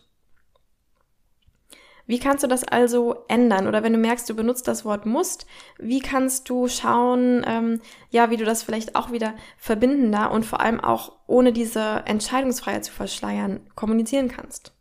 Wie 2.08 2.20
kannst 2.20 2.44
du 2.44 2.48
das 2.48 2.64
also 2.64 3.24
ändern? 3.28 3.68
Oder 3.68 3.82
wenn 3.82 3.94
du 3.94 4.00
merkst, 4.00 4.30
du 4.30 4.36
benutzt 4.36 4.68
das 4.68 4.86
Wort 4.86 5.06
musst, 5.06 5.48
wie 5.80 6.00
kannst 6.00 6.50
du 6.50 6.68
schauen, 6.68 7.44
ähm, 7.48 7.82
ja, 8.12 8.30
wie 8.30 8.38
du 8.38 8.46
das 8.46 8.62
vielleicht 8.62 8.96
auch 8.96 9.12
wieder 9.12 9.34
verbindender 9.58 10.32
und 10.32 10.46
vor 10.46 10.62
allem 10.62 10.80
auch 10.80 11.14
ohne 11.28 11.52
diese 11.52 12.04
Entscheidungsfreiheit 12.06 12.86
zu 12.86 12.92
verschleiern 12.92 13.62
kommunizieren 13.76 14.28
kannst? 14.28 14.74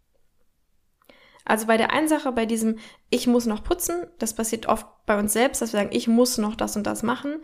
Also 1.46 1.66
bei 1.66 1.76
der 1.76 1.92
einen 1.92 2.08
Sache, 2.08 2.32
bei 2.32 2.46
diesem 2.46 2.78
Ich 3.10 3.26
muss 3.26 3.46
noch 3.46 3.64
putzen, 3.64 4.06
das 4.18 4.34
passiert 4.34 4.66
oft 4.66 4.86
bei 5.06 5.18
uns 5.18 5.32
selbst, 5.32 5.60
dass 5.60 5.72
wir 5.72 5.80
sagen, 5.80 5.96
ich 5.96 6.08
muss 6.08 6.38
noch 6.38 6.56
das 6.56 6.76
und 6.76 6.86
das 6.86 7.02
machen. 7.02 7.42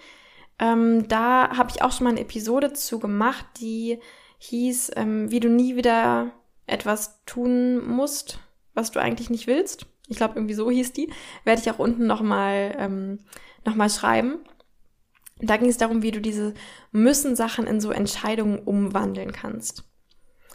Ähm, 0.58 1.08
da 1.08 1.56
habe 1.56 1.70
ich 1.70 1.82
auch 1.82 1.92
schon 1.92 2.04
mal 2.04 2.10
eine 2.10 2.20
Episode 2.20 2.72
zu 2.72 2.98
gemacht, 2.98 3.46
die 3.60 3.98
hieß, 4.38 4.92
ähm, 4.96 5.30
wie 5.30 5.40
du 5.40 5.48
nie 5.48 5.76
wieder 5.76 6.32
etwas 6.66 7.24
tun 7.24 7.86
musst, 7.86 8.38
was 8.74 8.90
du 8.90 9.00
eigentlich 9.00 9.30
nicht 9.30 9.46
willst. 9.46 9.86
Ich 10.08 10.16
glaube, 10.16 10.34
irgendwie 10.36 10.54
so 10.54 10.70
hieß 10.70 10.92
die. 10.92 11.12
Werde 11.44 11.60
ich 11.62 11.70
auch 11.70 11.78
unten 11.78 12.06
nochmal 12.06 12.74
ähm, 12.78 13.20
noch 13.64 13.90
schreiben. 13.90 14.38
Da 15.38 15.56
ging 15.56 15.68
es 15.68 15.78
darum, 15.78 16.02
wie 16.02 16.10
du 16.10 16.20
diese 16.20 16.54
Müssen-Sachen 16.92 17.66
in 17.66 17.80
so 17.80 17.90
Entscheidungen 17.90 18.58
umwandeln 18.58 19.32
kannst. 19.32 19.84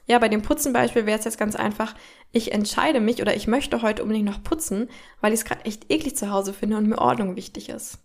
Ja, 0.08 0.20
bei 0.20 0.30
dem 0.30 0.44
Putzenbeispiel 0.44 1.08
wäre 1.08 1.18
es 1.18 1.26
jetzt 1.26 1.40
ganz 1.40 1.56
einfach, 1.56 1.96
ich 2.32 2.52
entscheide 2.52 3.00
mich 3.00 3.22
oder 3.22 3.36
ich 3.36 3.48
möchte 3.48 3.82
heute 3.82 4.04
unbedingt 4.04 4.30
noch 4.30 4.44
putzen, 4.44 4.90
weil 5.20 5.34
ich 5.34 5.40
es 5.40 5.46
gerade 5.46 5.66
echt 5.66 5.92
eklig 5.92 6.16
zu 6.16 6.30
Hause 6.30 6.54
finde 6.54 6.78
und 6.78 6.88
mir 6.88 7.00
Ordnung 7.00 7.36
wichtig 7.36 7.70
ist. 7.70 8.00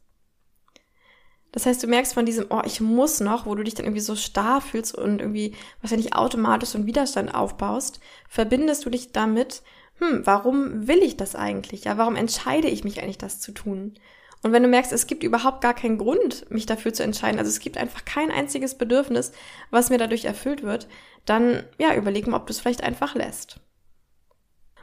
Das 1.52 1.66
heißt, 1.66 1.82
du 1.82 1.88
merkst 1.88 2.14
von 2.14 2.24
diesem, 2.24 2.46
oh, 2.48 2.62
ich 2.64 2.80
muss 2.80 3.20
noch, 3.20 3.44
wo 3.44 3.54
du 3.54 3.64
dich 3.64 3.74
dann 3.74 3.84
irgendwie 3.84 4.00
so 4.00 4.14
starr 4.14 4.60
fühlst 4.60 4.94
und 4.94 5.20
irgendwie 5.20 5.56
wahrscheinlich 5.80 6.14
automatisch 6.14 6.70
so 6.70 6.78
einen 6.78 6.86
Widerstand 6.86 7.34
aufbaust, 7.34 8.00
verbindest 8.28 8.84
du 8.84 8.90
dich 8.90 9.12
damit, 9.12 9.62
hm, 10.00 10.26
warum 10.26 10.88
will 10.88 10.98
ich 10.98 11.16
das 11.16 11.36
eigentlich? 11.36 11.84
Ja, 11.84 11.98
warum 11.98 12.16
entscheide 12.16 12.68
ich 12.68 12.84
mich 12.84 13.02
eigentlich, 13.02 13.18
das 13.18 13.40
zu 13.40 13.52
tun? 13.52 13.94
Und 14.42 14.52
wenn 14.52 14.62
du 14.62 14.68
merkst, 14.70 14.92
es 14.92 15.06
gibt 15.06 15.22
überhaupt 15.22 15.60
gar 15.60 15.74
keinen 15.74 15.98
Grund, 15.98 16.50
mich 16.50 16.64
dafür 16.64 16.94
zu 16.94 17.02
entscheiden, 17.02 17.38
also 17.38 17.50
es 17.50 17.60
gibt 17.60 17.76
einfach 17.76 18.06
kein 18.06 18.30
einziges 18.30 18.76
Bedürfnis, 18.76 19.32
was 19.70 19.90
mir 19.90 19.98
dadurch 19.98 20.24
erfüllt 20.24 20.62
wird, 20.62 20.88
dann 21.26 21.64
ja, 21.78 21.94
überleg 21.94 22.26
mal, 22.26 22.38
ob 22.38 22.46
du 22.46 22.52
es 22.52 22.60
vielleicht 22.60 22.82
einfach 22.82 23.14
lässt. 23.14 23.60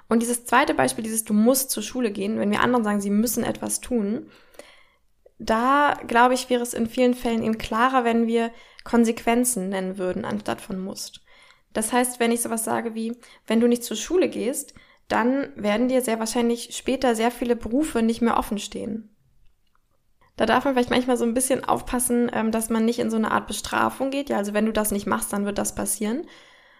Und 0.07 0.21
dieses 0.21 0.45
zweite 0.45 0.75
Beispiel, 0.75 1.03
dieses 1.03 1.25
du 1.25 1.33
musst 1.33 1.71
zur 1.71 1.83
Schule 1.83 2.11
gehen, 2.11 2.39
wenn 2.39 2.51
wir 2.51 2.61
anderen 2.61 2.83
sagen, 2.83 3.01
sie 3.01 3.09
müssen 3.09 3.43
etwas 3.43 3.81
tun, 3.81 4.29
da 5.39 5.99
glaube 6.07 6.35
ich, 6.35 6.49
wäre 6.49 6.61
es 6.61 6.73
in 6.73 6.87
vielen 6.87 7.15
Fällen 7.15 7.43
eben 7.43 7.57
klarer, 7.57 8.03
wenn 8.03 8.27
wir 8.27 8.51
Konsequenzen 8.83 9.69
nennen 9.69 9.97
würden, 9.97 10.23
anstatt 10.23 10.61
von 10.61 10.79
musst. 10.79 11.21
Das 11.73 11.91
heißt, 11.91 12.19
wenn 12.19 12.31
ich 12.31 12.41
sowas 12.41 12.63
sage 12.63 12.95
wie, 12.95 13.17
wenn 13.47 13.59
du 13.59 13.67
nicht 13.67 13.83
zur 13.83 13.97
Schule 13.97 14.29
gehst, 14.29 14.73
dann 15.07 15.49
werden 15.55 15.87
dir 15.87 16.01
sehr 16.01 16.19
wahrscheinlich 16.19 16.75
später 16.75 17.15
sehr 17.15 17.31
viele 17.31 17.55
Berufe 17.55 18.01
nicht 18.01 18.21
mehr 18.21 18.37
offen 18.37 18.59
stehen. 18.59 19.15
Da 20.35 20.45
darf 20.45 20.65
man 20.65 20.75
vielleicht 20.75 20.91
manchmal 20.91 21.17
so 21.17 21.25
ein 21.25 21.33
bisschen 21.33 21.63
aufpassen, 21.63 22.29
ähm, 22.33 22.51
dass 22.51 22.69
man 22.69 22.85
nicht 22.85 22.99
in 22.99 23.09
so 23.09 23.17
eine 23.17 23.31
Art 23.31 23.47
Bestrafung 23.47 24.11
geht. 24.11 24.29
Ja, 24.29 24.37
also 24.37 24.53
wenn 24.53 24.65
du 24.65 24.71
das 24.71 24.91
nicht 24.91 25.07
machst, 25.07 25.33
dann 25.33 25.45
wird 25.45 25.57
das 25.57 25.75
passieren. 25.75 26.27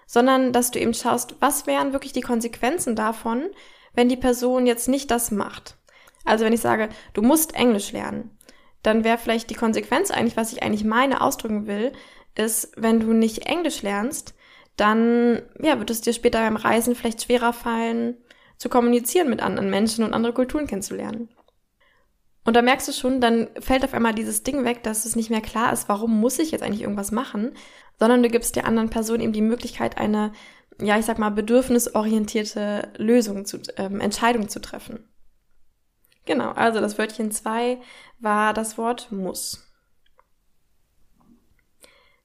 Sondern, 0.06 0.54
dass 0.54 0.72
du 0.72 0.80
eben 0.80 0.94
schaust, 0.94 1.36
was 1.40 1.68
wären 1.68 1.92
wirklich 1.92 2.14
die 2.14 2.22
Konsequenzen 2.22 2.96
davon, 2.96 3.50
wenn 3.94 4.10
die 4.10 4.16
Person 4.16 4.68
jetzt 4.68 4.88
nicht 4.88 5.10
das 5.10 5.32
macht. 5.32 5.76
Also 6.24 6.46
wenn 6.46 6.54
ich 6.54 6.62
sage, 6.62 6.90
du 7.14 7.22
musst 7.22 7.56
Englisch 7.56 7.92
lernen, 7.92 8.38
dann 8.84 9.04
wäre 9.04 9.18
vielleicht 9.18 9.50
die 9.50 9.56
Konsequenz 9.56 10.12
eigentlich, 10.12 10.38
was 10.38 10.54
ich 10.54 10.62
eigentlich 10.62 10.84
meine, 10.84 11.22
ausdrücken 11.22 11.66
will, 11.68 11.92
ist, 12.36 12.72
wenn 12.78 13.00
du 13.00 13.12
nicht 13.14 13.48
Englisch 13.48 13.82
lernst, 13.82 14.36
dann 14.78 15.42
ja, 15.62 15.80
wird 15.80 15.90
es 15.90 16.02
dir 16.02 16.14
später 16.14 16.40
beim 16.40 16.56
Reisen 16.56 16.96
vielleicht 16.96 17.24
schwerer 17.24 17.52
fallen, 17.52 18.16
zu 18.58 18.70
kommunizieren 18.70 19.30
mit 19.30 19.42
anderen 19.42 19.70
Menschen 19.70 20.04
und 20.04 20.14
andere 20.14 20.34
Kulturen 20.34 20.68
kennenzulernen. 20.68 21.30
Und 22.46 22.56
da 22.56 22.62
merkst 22.62 22.88
du 22.88 22.94
schon, 22.94 23.20
dann 23.20 23.50
fällt 23.60 23.84
auf 23.84 23.94
einmal 23.94 24.16
dieses 24.16 24.44
Ding 24.44 24.64
weg, 24.64 24.82
dass 24.82 25.06
es 25.06 25.18
nicht 25.18 25.30
mehr 25.30 25.42
klar 25.42 25.74
ist, 25.74 25.90
warum 25.90 26.18
muss 26.20 26.40
ich 26.40 26.52
jetzt 26.52 26.64
eigentlich 26.64 26.82
irgendwas 26.82 27.12
machen, 27.12 27.52
sondern 28.00 28.24
du 28.24 28.30
gibst 28.30 28.56
der 28.56 28.66
anderen 28.66 28.90
Person 28.90 29.20
eben 29.20 29.34
die 29.34 29.42
Möglichkeit, 29.42 29.98
eine, 29.98 30.32
ja, 30.80 30.98
ich 30.98 31.06
sag 31.06 31.20
mal, 31.20 31.32
bedürfnisorientierte 31.32 32.94
Lösung 32.98 33.46
zu, 33.46 33.60
ähm, 33.76 34.00
Entscheidung 34.00 34.48
zu 34.48 34.62
treffen. 34.62 35.10
Genau, 36.26 36.52
also 36.52 36.80
das 36.80 36.98
Wörtchen 36.98 37.32
zwei 37.32 37.80
war 38.20 38.54
das 38.54 38.78
Wort 38.78 39.12
muss. 39.12 39.68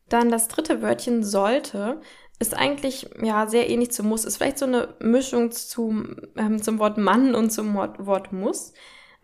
Dann 0.09 0.31
das 0.31 0.49
dritte 0.49 0.83
Wörtchen 0.83 1.25
sollte 1.25 2.01
ist 2.43 2.55
eigentlich 2.55 3.09
ja 3.23 3.47
sehr 3.47 3.71
ähnlich 3.71 3.93
zu 3.93 4.03
muss. 4.03 4.25
Ist 4.25 4.37
vielleicht 4.37 4.59
so 4.59 4.67
eine 4.67 4.95
Mischung 4.99 5.51
zum, 5.53 6.17
ähm, 6.37 6.61
zum 6.61 6.79
Wort 6.79 6.99
Mann 6.99 7.35
und 7.35 7.51
zum 7.51 7.75
Wort, 7.75 8.05
Wort 8.05 8.33
muss. 8.33 8.75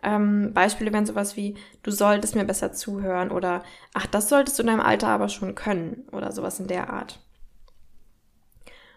Ähm, 0.03 0.53
Beispiele 0.55 0.93
wären 0.93 1.07
sowas 1.07 1.37
wie, 1.37 1.57
du 1.83 1.91
solltest 1.91 2.37
mir 2.37 2.45
besser 2.45 2.73
zuhören 2.73 3.31
oder 3.31 3.65
ach, 3.95 4.07
das 4.07 4.29
solltest 4.29 4.59
du 4.59 4.63
in 4.63 4.69
deinem 4.69 4.81
Alter 4.81 5.09
aber 5.09 5.29
schon 5.29 5.57
können 5.57 6.07
oder 6.13 6.31
sowas 6.33 6.61
in 6.61 6.69
der 6.69 6.91
Art. 6.91 7.19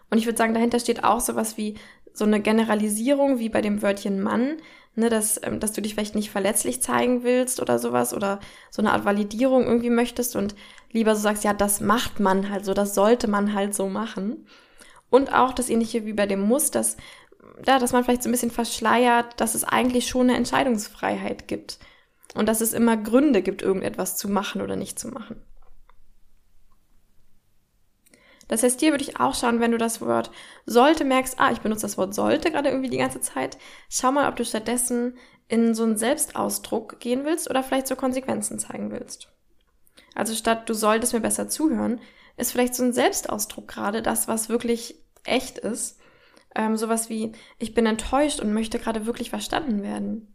Und 0.08 0.18
ich 0.18 0.26
würde 0.26 0.38
sagen, 0.38 0.54
dahinter 0.54 0.78
steht 0.78 1.02
auch 1.02 1.20
sowas 1.20 1.56
wie 1.56 1.76
so 2.12 2.24
eine 2.24 2.40
Generalisierung 2.40 3.38
wie 3.38 3.48
bei 3.48 3.62
dem 3.62 3.82
Wörtchen 3.82 4.22
Mann, 4.22 4.58
ne, 4.94 5.08
dass, 5.08 5.40
ähm, 5.42 5.58
dass 5.58 5.72
du 5.72 5.82
dich 5.82 5.94
vielleicht 5.94 6.14
nicht 6.14 6.30
verletzlich 6.30 6.82
zeigen 6.82 7.24
willst 7.24 7.60
oder 7.60 7.78
sowas 7.78 8.14
oder 8.14 8.38
so 8.70 8.82
eine 8.82 8.92
Art 8.92 9.04
Validierung 9.04 9.64
irgendwie 9.64 9.90
möchtest 9.90 10.36
und 10.36 10.54
lieber 10.92 11.14
so 11.14 11.22
sagst, 11.22 11.44
ja, 11.44 11.54
das 11.54 11.80
macht 11.80 12.20
man 12.20 12.50
halt 12.50 12.64
so, 12.64 12.74
das 12.74 12.94
sollte 12.94 13.28
man 13.28 13.54
halt 13.54 13.74
so 13.74 13.88
machen. 13.88 14.46
Und 15.10 15.32
auch 15.32 15.52
das 15.52 15.68
ähnliche 15.68 16.06
wie 16.06 16.12
bei 16.12 16.26
dem 16.26 16.40
Muss, 16.40 16.70
dass 16.70 16.96
ja, 17.66 17.78
dass 17.78 17.92
man 17.92 18.04
vielleicht 18.04 18.22
so 18.22 18.28
ein 18.28 18.32
bisschen 18.32 18.50
verschleiert, 18.50 19.40
dass 19.40 19.54
es 19.54 19.64
eigentlich 19.64 20.08
schon 20.08 20.28
eine 20.28 20.36
Entscheidungsfreiheit 20.36 21.48
gibt 21.48 21.78
und 22.34 22.48
dass 22.48 22.60
es 22.60 22.72
immer 22.72 22.96
Gründe 22.96 23.42
gibt, 23.42 23.62
irgendetwas 23.62 24.16
zu 24.16 24.28
machen 24.28 24.62
oder 24.62 24.76
nicht 24.76 24.98
zu 24.98 25.08
machen. 25.08 25.42
Das 28.48 28.62
heißt, 28.62 28.80
hier 28.80 28.90
würde 28.90 29.04
ich 29.04 29.18
auch 29.18 29.34
schauen, 29.34 29.60
wenn 29.60 29.70
du 29.70 29.78
das 29.78 30.00
Wort 30.00 30.30
sollte 30.66 31.04
merkst, 31.04 31.38
ah, 31.38 31.52
ich 31.52 31.60
benutze 31.60 31.82
das 31.82 31.96
Wort 31.96 32.14
sollte 32.14 32.50
gerade 32.50 32.68
irgendwie 32.68 32.90
die 32.90 32.98
ganze 32.98 33.20
Zeit, 33.20 33.56
schau 33.88 34.12
mal, 34.12 34.28
ob 34.28 34.36
du 34.36 34.44
stattdessen 34.44 35.16
in 35.48 35.74
so 35.74 35.84
einen 35.84 35.96
Selbstausdruck 35.96 37.00
gehen 37.00 37.24
willst 37.24 37.48
oder 37.48 37.62
vielleicht 37.62 37.86
so 37.86 37.96
Konsequenzen 37.96 38.58
zeigen 38.58 38.90
willst. 38.90 39.32
Also 40.14 40.34
statt 40.34 40.68
du 40.68 40.74
solltest 40.74 41.12
mir 41.12 41.20
besser 41.20 41.48
zuhören, 41.48 42.00
ist 42.36 42.52
vielleicht 42.52 42.74
so 42.74 42.82
ein 42.82 42.92
Selbstausdruck 42.92 43.68
gerade 43.68 44.02
das, 44.02 44.28
was 44.28 44.48
wirklich 44.48 44.96
echt 45.24 45.58
ist 45.58 45.98
ähm, 46.54 46.76
sowas 46.76 47.08
wie, 47.08 47.32
ich 47.58 47.74
bin 47.74 47.86
enttäuscht 47.86 48.40
und 48.40 48.52
möchte 48.52 48.78
gerade 48.78 49.06
wirklich 49.06 49.30
verstanden 49.30 49.82
werden. 49.82 50.28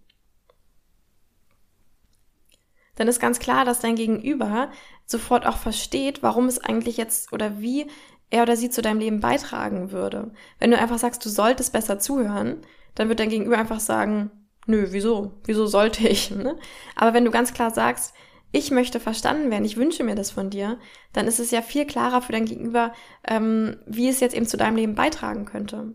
Dann 2.95 3.07
ist 3.07 3.19
ganz 3.19 3.37
klar, 3.39 3.63
dass 3.63 3.79
dein 3.79 3.95
Gegenüber 3.95 4.71
sofort 5.05 5.45
auch 5.45 5.57
versteht, 5.57 6.23
warum 6.23 6.47
es 6.47 6.57
eigentlich 6.57 6.97
jetzt 6.97 7.31
oder 7.31 7.59
wie 7.59 7.87
er 8.29 8.41
oder 8.41 8.57
sie 8.57 8.69
zu 8.69 8.81
deinem 8.81 8.99
Leben 8.99 9.19
beitragen 9.19 9.91
würde. 9.91 10.31
Wenn 10.59 10.71
du 10.71 10.79
einfach 10.79 10.97
sagst, 10.97 11.23
du 11.23 11.29
solltest 11.29 11.71
besser 11.73 11.99
zuhören, 11.99 12.65
dann 12.95 13.07
wird 13.07 13.19
dein 13.19 13.29
Gegenüber 13.29 13.59
einfach 13.59 13.79
sagen, 13.79 14.31
nö, 14.65 14.87
wieso? 14.89 15.39
Wieso 15.45 15.67
sollte 15.67 16.07
ich? 16.07 16.31
Ne? 16.31 16.57
Aber 16.95 17.13
wenn 17.13 17.23
du 17.23 17.31
ganz 17.31 17.53
klar 17.53 17.69
sagst, 17.69 18.15
ich 18.51 18.71
möchte 18.71 18.99
verstanden 18.99 19.51
werden, 19.51 19.65
ich 19.65 19.77
wünsche 19.77 20.03
mir 20.03 20.15
das 20.15 20.31
von 20.31 20.49
dir, 20.49 20.79
dann 21.13 21.27
ist 21.27 21.39
es 21.39 21.51
ja 21.51 21.61
viel 21.61 21.85
klarer 21.85 22.21
für 22.21 22.31
dein 22.31 22.45
Gegenüber, 22.45 22.93
ähm, 23.27 23.77
wie 23.85 24.07
es 24.07 24.19
jetzt 24.19 24.35
eben 24.35 24.45
zu 24.45 24.57
deinem 24.57 24.77
Leben 24.77 24.95
beitragen 24.95 25.45
könnte. 25.45 25.93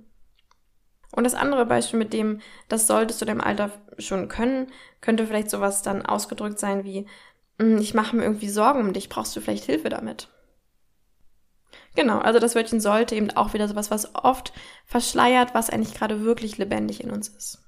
Und 1.14 1.24
das 1.24 1.34
andere 1.34 1.66
Beispiel 1.66 1.98
mit 1.98 2.12
dem, 2.12 2.40
das 2.68 2.86
solltest 2.86 3.20
du 3.20 3.26
deinem 3.26 3.40
Alter 3.40 3.70
schon 3.98 4.28
können, 4.28 4.68
könnte 5.00 5.26
vielleicht 5.26 5.50
sowas 5.50 5.82
dann 5.82 6.04
ausgedrückt 6.04 6.58
sein 6.58 6.84
wie, 6.84 7.06
hm, 7.58 7.78
ich 7.78 7.94
mache 7.94 8.16
mir 8.16 8.22
irgendwie 8.22 8.48
Sorgen 8.48 8.80
um 8.80 8.92
dich, 8.92 9.08
brauchst 9.08 9.36
du 9.36 9.40
vielleicht 9.40 9.64
Hilfe 9.64 9.88
damit? 9.88 10.28
Genau, 11.94 12.18
also 12.18 12.38
das 12.38 12.54
Wörtchen 12.54 12.80
sollte 12.80 13.14
eben 13.14 13.30
auch 13.30 13.52
wieder 13.52 13.68
sowas, 13.68 13.90
was 13.90 14.14
oft 14.14 14.52
verschleiert, 14.86 15.54
was 15.54 15.68
eigentlich 15.68 15.94
gerade 15.94 16.22
wirklich 16.22 16.56
lebendig 16.56 17.02
in 17.02 17.10
uns 17.10 17.28
ist. 17.28 17.58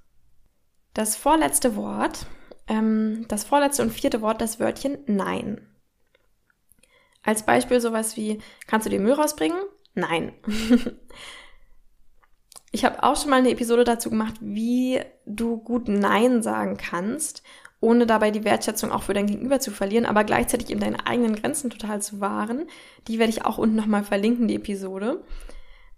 Das 0.94 1.16
vorletzte 1.16 1.76
Wort, 1.76 2.26
ähm, 2.68 3.26
das 3.28 3.44
vorletzte 3.44 3.82
und 3.82 3.90
vierte 3.90 4.20
Wort, 4.20 4.40
das 4.40 4.60
Wörtchen 4.60 4.98
Nein. 5.06 5.66
Als 7.22 7.44
Beispiel 7.44 7.80
sowas 7.80 8.16
wie, 8.16 8.38
kannst 8.66 8.86
du 8.86 8.90
den 8.90 9.02
Müll 9.02 9.14
rausbringen? 9.14 9.58
Nein. 9.94 10.32
Ich 12.74 12.84
habe 12.84 13.04
auch 13.04 13.16
schon 13.16 13.30
mal 13.30 13.38
eine 13.38 13.52
Episode 13.52 13.84
dazu 13.84 14.10
gemacht, 14.10 14.34
wie 14.40 15.00
du 15.26 15.58
gut 15.58 15.86
Nein 15.86 16.42
sagen 16.42 16.76
kannst, 16.76 17.44
ohne 17.78 18.04
dabei 18.04 18.32
die 18.32 18.42
Wertschätzung 18.42 18.90
auch 18.90 19.04
für 19.04 19.14
dein 19.14 19.28
Gegenüber 19.28 19.60
zu 19.60 19.70
verlieren, 19.70 20.06
aber 20.06 20.24
gleichzeitig 20.24 20.70
eben 20.70 20.80
deine 20.80 21.06
eigenen 21.06 21.36
Grenzen 21.36 21.70
total 21.70 22.02
zu 22.02 22.20
wahren. 22.20 22.66
Die 23.06 23.20
werde 23.20 23.30
ich 23.30 23.44
auch 23.44 23.58
unten 23.58 23.76
nochmal 23.76 24.02
verlinken, 24.02 24.48
die 24.48 24.56
Episode. 24.56 25.22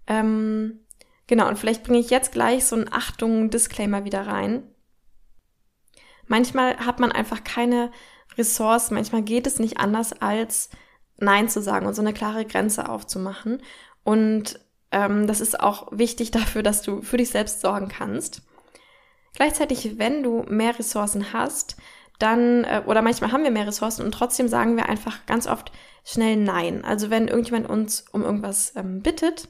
Ähm, 0.05 0.81
genau, 1.25 1.47
und 1.47 1.57
vielleicht 1.57 1.83
bringe 1.83 1.97
ich 1.97 2.11
jetzt 2.11 2.31
gleich 2.31 2.65
so 2.65 2.75
einen 2.75 2.93
Achtung-Disclaimer 2.93 4.05
wieder 4.05 4.27
rein. 4.27 4.61
Manchmal 6.27 6.77
hat 6.77 6.99
man 6.99 7.11
einfach 7.11 7.43
keine 7.43 7.91
Ressourcen, 8.37 8.95
manchmal 8.95 9.23
geht 9.23 9.47
es 9.47 9.59
nicht 9.59 9.79
anders 9.79 10.13
als 10.21 10.69
Nein 11.17 11.49
zu 11.49 11.61
sagen 11.61 11.87
und 11.87 11.95
so 11.95 12.01
eine 12.01 12.13
klare 12.13 12.45
Grenze 12.45 12.89
aufzumachen. 12.89 13.61
Und 14.03 14.59
ähm, 14.91 15.27
das 15.27 15.41
ist 15.41 15.59
auch 15.59 15.87
wichtig 15.91 16.31
dafür, 16.31 16.63
dass 16.63 16.81
du 16.81 17.01
für 17.01 17.17
dich 17.17 17.29
selbst 17.29 17.61
sorgen 17.61 17.89
kannst. 17.89 18.43
Gleichzeitig, 19.33 19.97
wenn 19.97 20.23
du 20.23 20.43
mehr 20.47 20.77
Ressourcen 20.77 21.33
hast, 21.33 21.77
dann, 22.19 22.63
äh, 22.63 22.83
oder 22.85 23.01
manchmal 23.01 23.31
haben 23.31 23.43
wir 23.43 23.51
mehr 23.51 23.67
Ressourcen 23.67 24.03
und 24.03 24.11
trotzdem 24.11 24.47
sagen 24.47 24.75
wir 24.75 24.89
einfach 24.89 25.25
ganz 25.25 25.47
oft 25.47 25.71
schnell 26.03 26.35
Nein. 26.35 26.83
Also 26.83 27.09
wenn 27.09 27.27
irgendjemand 27.27 27.69
uns 27.69 28.05
um 28.11 28.23
irgendwas 28.23 28.75
ähm, 28.75 29.01
bittet, 29.01 29.49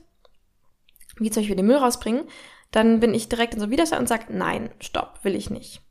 wie 1.18 1.32
zum 1.32 1.42
Beispiel 1.42 1.56
den 1.56 1.68
Müll 1.68 1.78
rausbringen, 1.78 2.26
dann 2.72 3.00
bin 3.00 3.14
ich 3.14 3.30
direkt 3.30 3.54
in 3.54 3.60
so 3.60 3.70
Widerstand 3.70 4.02
und 4.02 4.08
sage, 4.08 4.26
nein, 4.30 4.70
stopp, 4.80 5.20
will 5.24 5.36
ich 5.36 5.50
nicht. 5.50 5.82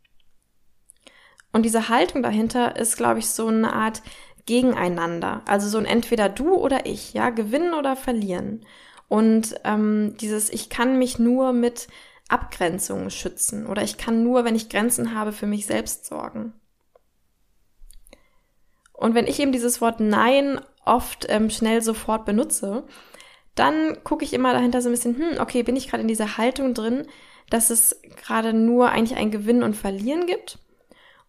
Und 1.57 1.63
diese 1.63 1.89
Haltung 1.89 2.23
dahinter 2.23 2.77
ist, 2.77 2.99
glaube 2.99 3.19
ich, 3.19 3.31
so 3.31 3.47
eine 3.47 3.73
Art 3.73 4.03
Gegeneinander. 4.45 5.41
Also 5.47 5.71
so 5.71 5.79
ein 5.79 5.87
entweder 5.87 6.29
du 6.29 6.55
oder 6.55 6.85
ich, 6.85 7.15
ja, 7.15 7.31
gewinnen 7.31 7.73
oder 7.73 7.97
verlieren. 7.97 8.67
Und 9.09 9.55
ähm, 9.65 10.15
dieses, 10.21 10.51
ich 10.51 10.69
kann 10.69 10.99
mich 10.99 11.19
nur 11.19 11.55
mit 11.55 11.89
Abgrenzungen 12.29 13.11
schützen 13.11 13.67
oder 13.67 13.83
ich 13.83 13.97
kann 13.97 14.23
nur, 14.23 14.45
wenn 14.45 14.55
ich 14.55 14.69
Grenzen 14.69 15.15
habe, 15.15 15.33
für 15.33 15.47
mich 15.47 15.65
selbst 15.65 16.05
sorgen. 16.05 16.53
Und 18.93 19.15
wenn 19.15 19.27
ich 19.27 19.41
eben 19.41 19.53
dieses 19.53 19.81
Wort 19.81 19.99
Nein 19.99 20.61
oft 20.85 21.25
ähm, 21.31 21.49
schnell 21.49 21.81
sofort 21.81 22.27
benutze, 22.27 22.85
dann 23.55 24.05
gucke 24.05 24.27
ich 24.27 24.35
immer 24.35 24.53
dahinter 24.53 24.83
so 24.83 24.91
ein 24.91 24.93
bisschen, 24.93 25.17
hm, 25.17 25.41
okay, 25.41 25.63
bin 25.63 25.75
ich 25.75 25.89
gerade 25.89 26.03
in 26.03 26.09
dieser 26.09 26.37
Haltung 26.37 26.75
drin, 26.75 27.07
dass 27.49 27.71
es 27.71 27.99
gerade 28.15 28.53
nur 28.53 28.91
eigentlich 28.91 29.19
ein 29.19 29.31
Gewinnen 29.31 29.63
und 29.63 29.75
Verlieren 29.75 30.27
gibt? 30.27 30.59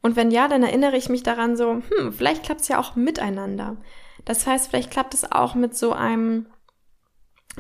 Und 0.02 0.16
wenn 0.16 0.32
ja, 0.32 0.48
dann 0.48 0.64
erinnere 0.64 0.98
ich 0.98 1.10
mich 1.10 1.24
daran 1.24 1.58
so, 1.58 1.82
hm, 1.90 2.14
vielleicht 2.14 2.44
klappt 2.44 2.62
es 2.62 2.68
ja 2.68 2.80
auch 2.80 2.96
miteinander. 2.96 3.78
Das 4.26 4.46
heißt, 4.46 4.70
vielleicht 4.70 4.92
klappt 4.92 5.14
es 5.14 5.32
auch 5.32 5.56
mit 5.56 5.76
so 5.76 5.94
einem, 5.94 6.48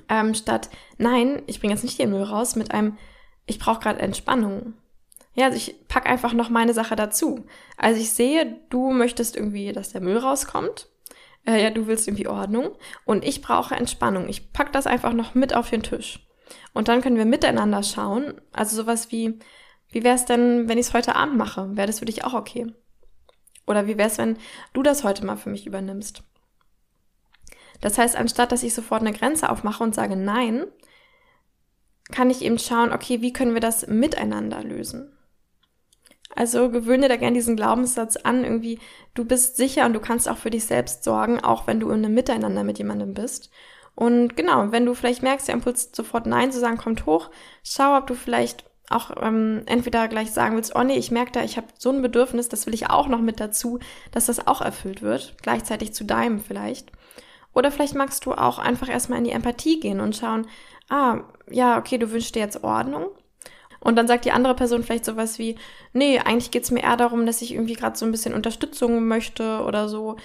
ähm, 0.09 0.33
statt, 0.33 0.69
nein, 0.97 1.41
ich 1.47 1.59
bringe 1.59 1.73
jetzt 1.73 1.83
nicht 1.83 1.99
den 1.99 2.11
Müll 2.11 2.23
raus, 2.23 2.55
mit 2.55 2.71
einem, 2.71 2.97
ich 3.45 3.59
brauche 3.59 3.79
gerade 3.79 3.99
Entspannung. 3.99 4.73
Ja, 5.33 5.45
also 5.45 5.57
ich 5.57 5.87
pack 5.87 6.09
einfach 6.09 6.33
noch 6.33 6.49
meine 6.49 6.73
Sache 6.73 6.95
dazu. 6.95 7.45
Also 7.77 8.01
ich 8.01 8.11
sehe, 8.11 8.59
du 8.69 8.91
möchtest 8.91 9.35
irgendwie, 9.35 9.71
dass 9.71 9.91
der 9.91 10.01
Müll 10.01 10.17
rauskommt. 10.17 10.87
Äh, 11.45 11.61
ja, 11.63 11.69
du 11.69 11.85
willst 11.85 12.07
irgendwie 12.07 12.27
Ordnung. 12.27 12.71
Und 13.05 13.23
ich 13.23 13.41
brauche 13.41 13.75
Entspannung. 13.75 14.29
Ich 14.29 14.51
pack 14.51 14.73
das 14.73 14.87
einfach 14.87 15.13
noch 15.13 15.35
mit 15.35 15.55
auf 15.55 15.69
den 15.69 15.83
Tisch. 15.83 16.27
Und 16.73 16.87
dann 16.87 17.01
können 17.01 17.17
wir 17.17 17.25
miteinander 17.25 17.83
schauen. 17.83 18.41
Also 18.51 18.75
sowas 18.75 19.11
wie, 19.11 19.37
wie 19.89 20.03
wäre 20.03 20.15
es 20.15 20.25
denn, 20.25 20.67
wenn 20.67 20.77
ich 20.77 20.87
es 20.87 20.93
heute 20.93 21.15
Abend 21.15 21.37
mache? 21.37 21.75
Wäre 21.75 21.87
das 21.87 21.99
für 21.99 22.05
dich 22.05 22.23
auch 22.23 22.33
okay? 22.33 22.67
Oder 23.65 23.87
wie 23.87 23.97
wäre 23.97 24.07
es, 24.07 24.17
wenn 24.17 24.37
du 24.73 24.83
das 24.83 25.03
heute 25.03 25.25
mal 25.25 25.37
für 25.37 25.49
mich 25.49 25.67
übernimmst? 25.67 26.23
Das 27.81 27.97
heißt, 27.97 28.15
anstatt 28.15 28.51
dass 28.51 28.63
ich 28.63 28.73
sofort 28.73 29.01
eine 29.01 29.13
Grenze 29.13 29.49
aufmache 29.49 29.83
und 29.83 29.93
sage 29.93 30.15
Nein, 30.15 30.65
kann 32.11 32.29
ich 32.29 32.41
eben 32.41 32.57
schauen, 32.57 32.91
okay, 32.91 33.21
wie 33.21 33.33
können 33.33 33.53
wir 33.53 33.61
das 33.61 33.87
miteinander 33.87 34.63
lösen? 34.63 35.13
Also 36.35 36.69
gewöhne 36.69 37.09
da 37.09 37.15
gerne 37.15 37.35
diesen 37.35 37.55
Glaubenssatz 37.55 38.15
an, 38.17 38.43
irgendwie, 38.43 38.79
du 39.13 39.25
bist 39.25 39.57
sicher 39.57 39.85
und 39.85 39.93
du 39.93 39.99
kannst 39.99 40.29
auch 40.29 40.37
für 40.37 40.51
dich 40.51 40.65
selbst 40.65 41.03
sorgen, 41.03 41.39
auch 41.43 41.67
wenn 41.67 41.79
du 41.79 41.89
in 41.89 42.05
einem 42.05 42.13
Miteinander 42.13 42.63
mit 42.63 42.77
jemandem 42.77 43.13
bist. 43.13 43.49
Und 43.95 44.37
genau, 44.37 44.71
wenn 44.71 44.85
du 44.85 44.93
vielleicht 44.93 45.23
merkst, 45.23 45.47
der 45.47 45.55
Impuls 45.55 45.89
sofort 45.93 46.27
Nein 46.27 46.51
zu 46.51 46.59
sagen 46.59 46.77
kommt 46.77 47.07
hoch, 47.07 47.31
schau, 47.63 47.97
ob 47.97 48.05
du 48.05 48.13
vielleicht 48.13 48.69
auch 48.89 49.11
ähm, 49.21 49.63
entweder 49.65 50.07
gleich 50.07 50.31
sagen 50.31 50.55
willst, 50.55 50.75
oh 50.75 50.83
nee, 50.83 50.97
ich 50.97 51.11
merke 51.11 51.31
da, 51.33 51.43
ich 51.43 51.57
habe 51.57 51.67
so 51.77 51.89
ein 51.91 52.01
Bedürfnis, 52.01 52.49
das 52.49 52.65
will 52.65 52.73
ich 52.73 52.89
auch 52.89 53.07
noch 53.07 53.19
mit 53.19 53.39
dazu, 53.39 53.79
dass 54.11 54.27
das 54.27 54.47
auch 54.47 54.61
erfüllt 54.61 55.01
wird, 55.01 55.35
gleichzeitig 55.41 55.93
zu 55.93 56.05
deinem 56.05 56.39
vielleicht. 56.39 56.91
Oder 57.53 57.71
vielleicht 57.71 57.95
magst 57.95 58.25
du 58.25 58.33
auch 58.33 58.59
einfach 58.59 58.87
erstmal 58.87 59.17
in 59.19 59.25
die 59.25 59.31
Empathie 59.31 59.79
gehen 59.79 59.99
und 59.99 60.15
schauen, 60.15 60.47
ah, 60.89 61.21
ja, 61.49 61.77
okay, 61.77 61.97
du 61.97 62.11
wünschst 62.11 62.35
dir 62.35 62.39
jetzt 62.39 62.63
Ordnung. 62.63 63.07
Und 63.79 63.95
dann 63.95 64.07
sagt 64.07 64.25
die 64.25 64.31
andere 64.31 64.55
Person 64.55 64.83
vielleicht 64.83 65.05
sowas 65.05 65.39
wie, 65.39 65.55
nee, 65.93 66.19
eigentlich 66.19 66.51
geht's 66.51 66.71
mir 66.71 66.83
eher 66.83 66.97
darum, 66.97 67.25
dass 67.25 67.41
ich 67.41 67.53
irgendwie 67.53 67.73
gerade 67.73 67.97
so 67.97 68.05
ein 68.05 68.11
bisschen 68.11 68.33
Unterstützung 68.33 69.07
möchte 69.07 69.63
oder 69.63 69.89
so. 69.89 70.17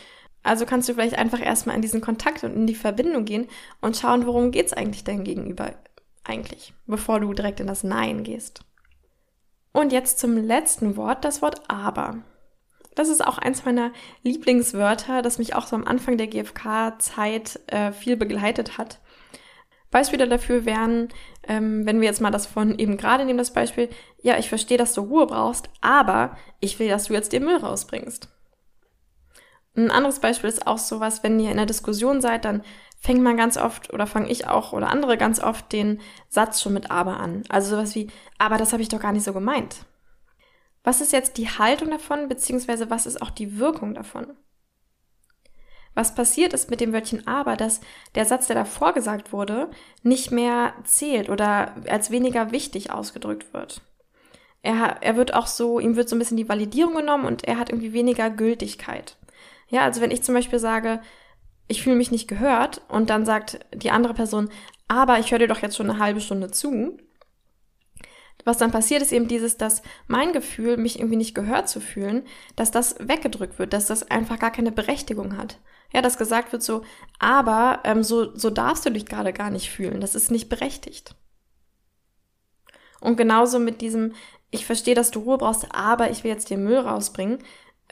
Also 0.43 0.67
kannst 0.67 0.89
du 0.89 0.95
vielleicht 0.95 1.17
einfach 1.17 1.41
erstmal 1.41 1.77
in 1.77 1.83
diesen 1.83 2.01
Kontakt 2.01 2.43
und 2.45 2.55
in 2.55 2.67
die 2.67 2.75
Verbindung 2.75 3.25
gehen 3.25 3.49
und 3.81 3.97
schauen, 3.97 4.27
worum 4.27 4.51
geht's 4.51 4.73
eigentlich 4.73 5.05
dein 5.05 5.25
Gegenüber 5.25 5.75
eigentlich, 6.25 6.73
bevor 6.87 7.21
du 7.21 7.33
direkt 7.33 7.61
in 7.61 7.67
das 7.67 7.85
Nein 7.85 8.23
gehst. 8.25 8.65
Und 9.73 9.93
jetzt 9.93 10.19
zum 10.19 10.37
letzten 10.37 10.97
Wort, 10.97 11.25
das 11.25 11.43
Wort 11.43 11.63
aber. 11.69 12.23
Das 12.95 13.09
ist 13.09 13.25
auch 13.25 13.39
eins 13.39 13.65
meiner 13.65 13.93
Lieblingswörter, 14.23 15.23
das 15.23 15.39
mich 15.39 15.55
auch 15.55 15.67
so 15.67 15.77
am 15.77 15.87
Anfang 15.87 16.19
der 16.19 16.27
GfK-Zeit 16.27 17.61
äh, 17.69 17.93
viel 17.93 18.17
begleitet 18.17 18.77
hat. 18.77 19.01
Beispiele 19.91 20.27
dafür 20.27 20.65
wären, 20.65 21.09
ähm, 21.47 21.87
wenn 21.87 22.01
wir 22.01 22.09
jetzt 22.09 22.21
mal 22.21 22.31
das 22.31 22.47
von 22.47 22.79
eben 22.79 22.97
gerade 22.97 23.25
nehmen, 23.25 23.39
das 23.39 23.53
Beispiel, 23.53 23.89
ja, 24.23 24.39
ich 24.39 24.49
verstehe, 24.49 24.79
dass 24.79 24.95
du 24.95 25.03
Ruhe 25.03 25.27
brauchst, 25.27 25.69
aber 25.81 26.37
ich 26.61 26.79
will, 26.79 26.89
dass 26.89 27.05
du 27.05 27.15
jetzt 27.15 27.33
den 27.33 27.45
Müll 27.45 27.57
rausbringst. 27.57 28.29
Ein 29.75 29.91
anderes 29.91 30.21
Beispiel 30.21 30.51
ist 30.51 30.67
auch 30.67 30.79
sowas, 30.79 31.23
wenn 31.23 31.41
ihr 31.41 31.51
in 31.51 31.59
einer 31.59 31.67
Diskussion 31.67 32.21
seid, 32.21 32.45
dann 32.45 32.63
fängt 32.99 33.23
man 33.23 33.37
ganz 33.37 33.57
oft 33.57 33.93
oder 33.93 34.07
fange 34.07 34.31
ich 34.31 34.47
auch 34.47 34.73
oder 34.73 34.89
andere 34.89 35.17
ganz 35.17 35.41
oft 35.41 35.73
den 35.73 36.01
Satz 36.29 36.61
schon 36.61 36.75
mit 36.75 36.91
aber 36.91 37.19
an. 37.19 37.43
Also 37.49 37.71
sowas 37.71 37.95
wie, 37.95 38.09
aber 38.39 38.59
das 38.59 38.73
habe 38.73 38.83
ich 38.83 38.89
doch 38.89 39.01
gar 39.01 39.13
nicht 39.13 39.25
so 39.25 39.33
gemeint. 39.33 39.87
Was 40.85 41.01
ist 41.01 41.13
jetzt 41.13 41.37
die 41.39 41.49
Haltung 41.49 41.91
davon, 41.91 42.29
beziehungsweise 42.29 42.91
was 42.91 43.07
ist 43.07 43.23
auch 43.23 43.31
die 43.31 43.59
Wirkung 43.59 43.95
davon? 43.95 44.37
Was 45.95 46.15
passiert 46.15 46.53
ist 46.53 46.71
mit 46.71 46.81
dem 46.81 46.93
Wörtchen 46.93 47.27
aber, 47.27 47.57
dass 47.57 47.81
der 48.15 48.25
Satz, 48.25 48.47
der 48.47 48.57
davor 48.57 48.93
gesagt 48.93 49.33
wurde, 49.33 49.71
nicht 50.03 50.31
mehr 50.31 50.75
zählt 50.85 51.29
oder 51.29 51.75
als 51.89 52.11
weniger 52.11 52.51
wichtig 52.51 52.91
ausgedrückt 52.91 53.53
wird. 53.53 53.83
Er, 54.63 55.03
er 55.03 55.17
wird 55.17 55.35
auch 55.35 55.47
so, 55.47 55.81
ihm 55.81 55.97
wird 55.97 56.09
so 56.09 56.17
ein 56.17 56.19
bisschen 56.19 56.37
die 56.37 56.49
Validierung 56.49 56.95
genommen 56.95 57.25
und 57.25 57.45
er 57.45 57.59
hat 57.59 57.69
irgendwie 57.69 57.93
weniger 57.93 58.31
Gültigkeit. 58.31 59.17
Ja, 59.73 59.85
also 59.85 60.03
wenn 60.03 60.11
ich 60.11 60.23
zum 60.23 60.35
Beispiel 60.35 60.59
sage, 60.59 61.01
ich 61.67 61.83
fühle 61.83 61.97
mich 61.97 62.11
nicht 62.11 62.29
gehört 62.29 62.83
und 62.89 63.09
dann 63.09 63.25
sagt 63.25 63.61
die 63.75 63.91
andere 63.91 64.13
Person, 64.13 64.51
aber 64.87 65.19
ich 65.19 65.33
höre 65.33 65.39
dir 65.39 65.49
doch 65.49 65.63
jetzt 65.63 65.77
schon 65.77 65.89
eine 65.89 65.99
halbe 65.99 66.21
Stunde 66.21 66.51
zu. 66.51 66.99
Was 68.45 68.59
dann 68.59 68.71
passiert, 68.71 69.01
ist 69.01 69.13
eben 69.13 69.29
dieses, 69.29 69.57
dass 69.57 69.83
mein 70.09 70.35
Gefühl, 70.35 70.77
mich 70.77 70.99
irgendwie 70.99 71.17
nicht 71.17 71.35
gehört 71.35 71.71
zu 71.71 71.81
fühlen, 71.81 72.27
dass 72.55 72.71
das 72.71 72.97
weggedrückt 72.99 73.59
wird, 73.59 73.73
dass 73.73 73.87
das 73.87 74.11
einfach 74.11 74.39
gar 74.39 74.51
keine 74.51 74.73
Berechtigung 74.73 75.39
hat. 75.39 75.59
Ja, 75.95 76.03
dass 76.03 76.19
gesagt 76.19 76.53
wird 76.53 76.63
so, 76.63 76.83
aber 77.19 77.81
ähm, 77.85 78.03
so, 78.03 78.37
so 78.37 78.51
darfst 78.51 78.85
du 78.85 78.91
dich 78.91 79.07
gerade 79.07 79.33
gar 79.33 79.49
nicht 79.49 79.71
fühlen, 79.71 80.03
das 80.03 80.15
ist 80.15 80.31
nicht 80.31 80.51
berechtigt. 80.51 81.15
Und 83.01 83.17
genauso 83.17 83.59
mit 83.59 83.81
diesem, 83.81 84.13
ich 84.51 84.67
verstehe, 84.67 84.95
dass 84.95 85.11
du 85.11 85.21
Ruhe 85.21 85.39
brauchst, 85.39 85.67
aber 85.75 86.11
ich 86.11 86.25
will 86.25 86.31
jetzt 86.31 86.51
den 86.51 86.63
Müll 86.63 86.79
rausbringen, 86.79 87.39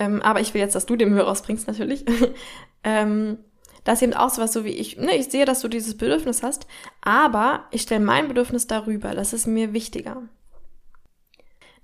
ähm, 0.01 0.23
aber 0.23 0.41
ich 0.41 0.55
will 0.55 0.61
jetzt, 0.61 0.75
dass 0.75 0.87
du 0.87 0.97
den 0.97 1.11
Müll 1.11 1.21
rausbringst 1.21 1.69
natürlich. 1.69 2.05
ähm, 2.85 3.39
das 3.85 3.99
ist 3.99 4.03
eben 4.03 4.15
auch 4.15 4.31
sowas 4.31 4.53
so 4.53 4.65
wie 4.65 4.71
ich, 4.71 4.97
ne, 4.97 5.15
ich 5.17 5.27
sehe, 5.27 5.45
dass 5.45 5.61
du 5.61 5.69
dieses 5.69 5.97
Bedürfnis 5.97 6.43
hast, 6.43 6.67
aber 7.03 7.67
ich 7.71 7.83
stelle 7.83 8.05
mein 8.05 8.27
Bedürfnis 8.27 8.67
darüber, 8.67 9.15
das 9.15 9.33
ist 9.33 9.47
mir 9.47 9.73
wichtiger. 9.73 10.23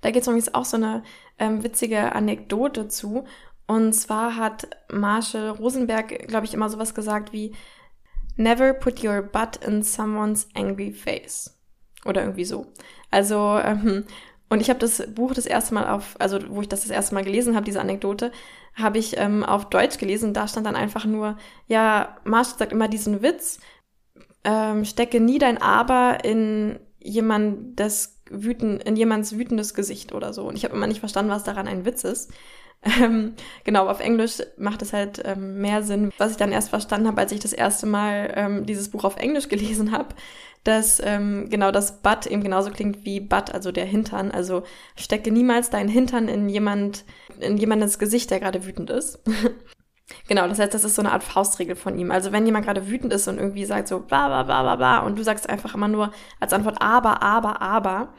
Da 0.01 0.09
gibt 0.09 0.21
es 0.21 0.27
übrigens 0.27 0.53
auch 0.53 0.65
so 0.65 0.77
eine 0.77 1.03
ähm, 1.39 1.63
witzige 1.63 2.13
Anekdote 2.13 2.87
zu. 2.87 3.25
Und 3.67 3.93
zwar 3.93 4.35
hat 4.35 4.67
Marshall 4.91 5.49
Rosenberg, 5.49 6.27
glaube 6.27 6.45
ich, 6.45 6.53
immer 6.53 6.69
sowas 6.69 6.93
gesagt 6.95 7.33
wie 7.33 7.55
Never 8.35 8.73
put 8.73 9.03
your 9.03 9.23
butt 9.23 9.57
in 9.57 9.81
someone's 9.81 10.47
angry 10.53 10.91
face. 10.91 11.59
Oder 12.05 12.21
irgendwie 12.21 12.45
so. 12.45 12.67
Also, 13.09 13.59
ähm, 13.63 14.05
und 14.49 14.61
ich 14.61 14.69
habe 14.69 14.79
das 14.79 15.03
Buch 15.13 15.33
das 15.33 15.45
erste 15.45 15.73
Mal 15.73 15.87
auf, 15.87 16.15
also 16.19 16.39
wo 16.49 16.61
ich 16.61 16.69
das 16.69 16.81
das 16.81 16.89
erste 16.89 17.13
Mal 17.13 17.23
gelesen 17.23 17.55
habe, 17.55 17.65
diese 17.65 17.81
Anekdote, 17.81 18.31
habe 18.73 18.97
ich 18.97 19.17
ähm, 19.17 19.43
auf 19.43 19.69
Deutsch 19.69 19.97
gelesen. 19.97 20.33
Da 20.33 20.47
stand 20.47 20.65
dann 20.65 20.75
einfach 20.75 21.05
nur, 21.05 21.37
ja, 21.67 22.17
Marshall 22.23 22.57
sagt 22.59 22.71
immer 22.71 22.87
diesen 22.87 23.21
Witz, 23.21 23.59
ähm, 24.43 24.85
stecke 24.85 25.19
nie 25.19 25.39
dein 25.39 25.61
Aber 25.61 26.23
in 26.23 26.79
jemand 26.99 27.79
das 27.79 28.21
wüten, 28.29 28.79
in 28.79 28.95
jemands 28.95 29.37
wütendes 29.37 29.73
Gesicht 29.73 30.13
oder 30.13 30.33
so. 30.33 30.47
Und 30.47 30.55
ich 30.55 30.63
habe 30.63 30.75
immer 30.75 30.87
nicht 30.87 30.99
verstanden, 30.99 31.31
was 31.31 31.43
daran 31.43 31.67
ein 31.67 31.85
Witz 31.85 32.03
ist. 32.03 32.31
Ähm, 32.83 33.33
genau, 33.63 33.87
auf 33.87 33.99
Englisch 33.99 34.41
macht 34.57 34.81
es 34.81 34.93
halt 34.93 35.21
ähm, 35.25 35.59
mehr 35.61 35.83
Sinn, 35.83 36.11
was 36.17 36.31
ich 36.31 36.37
dann 36.37 36.51
erst 36.51 36.69
verstanden 36.69 37.07
habe, 37.07 37.19
als 37.19 37.31
ich 37.31 37.39
das 37.39 37.53
erste 37.53 37.85
Mal 37.85 38.31
ähm, 38.35 38.65
dieses 38.65 38.89
Buch 38.89 39.03
auf 39.03 39.17
Englisch 39.17 39.47
gelesen 39.49 39.91
habe, 39.91 40.15
dass 40.63 41.01
ähm, 41.03 41.49
genau 41.49 41.71
das 41.71 42.01
Butt 42.01 42.25
eben 42.25 42.43
genauso 42.43 42.71
klingt 42.71 43.05
wie 43.05 43.19
Butt, 43.19 43.51
also 43.53 43.71
der 43.71 43.85
Hintern. 43.85 44.31
Also 44.31 44.63
stecke 44.95 45.31
niemals 45.31 45.69
deinen 45.69 45.89
Hintern 45.89 46.27
in 46.27 46.49
jemand, 46.49 47.05
in 47.39 47.57
jemandes 47.57 47.99
Gesicht, 47.99 48.31
der 48.31 48.39
gerade 48.39 48.65
wütend 48.65 48.89
ist. 48.89 49.19
Genau, 50.29 50.47
das 50.47 50.59
heißt, 50.59 50.73
das 50.73 50.85
ist 50.85 50.95
so 50.95 51.01
eine 51.01 51.11
Art 51.11 51.23
Faustregel 51.23 51.75
von 51.75 51.97
ihm. 51.97 52.11
Also 52.11 52.31
wenn 52.31 52.45
jemand 52.45 52.65
gerade 52.65 52.87
wütend 52.87 53.11
ist 53.11 53.27
und 53.27 53.39
irgendwie 53.39 53.65
sagt 53.65 53.89
so 53.89 53.99
bla 53.99 54.27
bla 54.27 54.43
bla 54.43 54.61
bla 54.61 54.75
bla 54.77 54.99
und 54.99 55.17
du 55.17 55.23
sagst 55.23 55.49
einfach 55.49 55.75
immer 55.75 55.89
nur 55.89 56.11
als 56.39 56.53
Antwort 56.53 56.81
aber, 56.81 57.21
aber, 57.21 57.61
aber, 57.61 58.13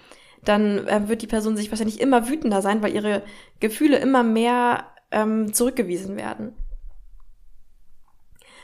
dann 0.45 0.87
äh, 0.87 1.09
wird 1.09 1.23
die 1.23 1.27
Person 1.27 1.57
sich 1.57 1.71
wahrscheinlich 1.71 2.01
immer 2.01 2.29
wütender 2.29 2.63
sein, 2.63 2.83
weil 2.83 2.95
ihre 2.95 3.23
Gefühle 3.61 3.99
immer 3.99 4.23
mehr 4.23 4.87
ähm, 5.11 5.53
zurückgewiesen 5.53 6.17
werden. 6.17 6.55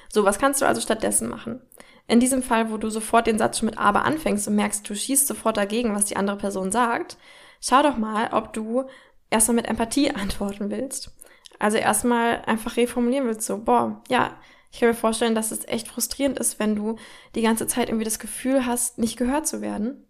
So, 0.08 0.24
was 0.24 0.38
kannst 0.38 0.62
du 0.62 0.66
also 0.66 0.80
stattdessen 0.80 1.28
machen? 1.28 1.60
In 2.06 2.20
diesem 2.20 2.42
Fall, 2.42 2.70
wo 2.70 2.76
du 2.76 2.90
sofort 2.90 3.26
den 3.26 3.38
Satz 3.38 3.58
schon 3.58 3.66
mit 3.66 3.78
aber 3.78 4.04
anfängst 4.04 4.46
und 4.46 4.54
merkst, 4.54 4.88
du 4.88 4.94
schießt 4.94 5.26
sofort 5.26 5.56
dagegen, 5.56 5.94
was 5.94 6.04
die 6.04 6.16
andere 6.16 6.36
Person 6.36 6.70
sagt, 6.70 7.16
schau 7.60 7.82
doch 7.82 7.96
mal, 7.96 8.28
ob 8.32 8.52
du 8.52 8.84
erstmal 9.30 9.56
mit 9.56 9.66
Empathie 9.66 10.10
antworten 10.14 10.70
willst. 10.70 11.10
Also 11.58 11.78
erstmal 11.78 12.42
einfach 12.42 12.76
reformulieren 12.76 13.26
willst, 13.26 13.42
so, 13.42 13.58
boah, 13.58 14.02
ja, 14.08 14.36
ich 14.70 14.80
kann 14.80 14.88
mir 14.88 14.94
vorstellen, 14.94 15.36
dass 15.36 15.52
es 15.52 15.66
echt 15.66 15.88
frustrierend 15.88 16.38
ist, 16.38 16.58
wenn 16.58 16.74
du 16.74 16.96
die 17.36 17.42
ganze 17.42 17.66
Zeit 17.66 17.88
irgendwie 17.88 18.04
das 18.04 18.18
Gefühl 18.18 18.66
hast, 18.66 18.98
nicht 18.98 19.16
gehört 19.16 19.46
zu 19.46 19.60
werden. 19.60 20.04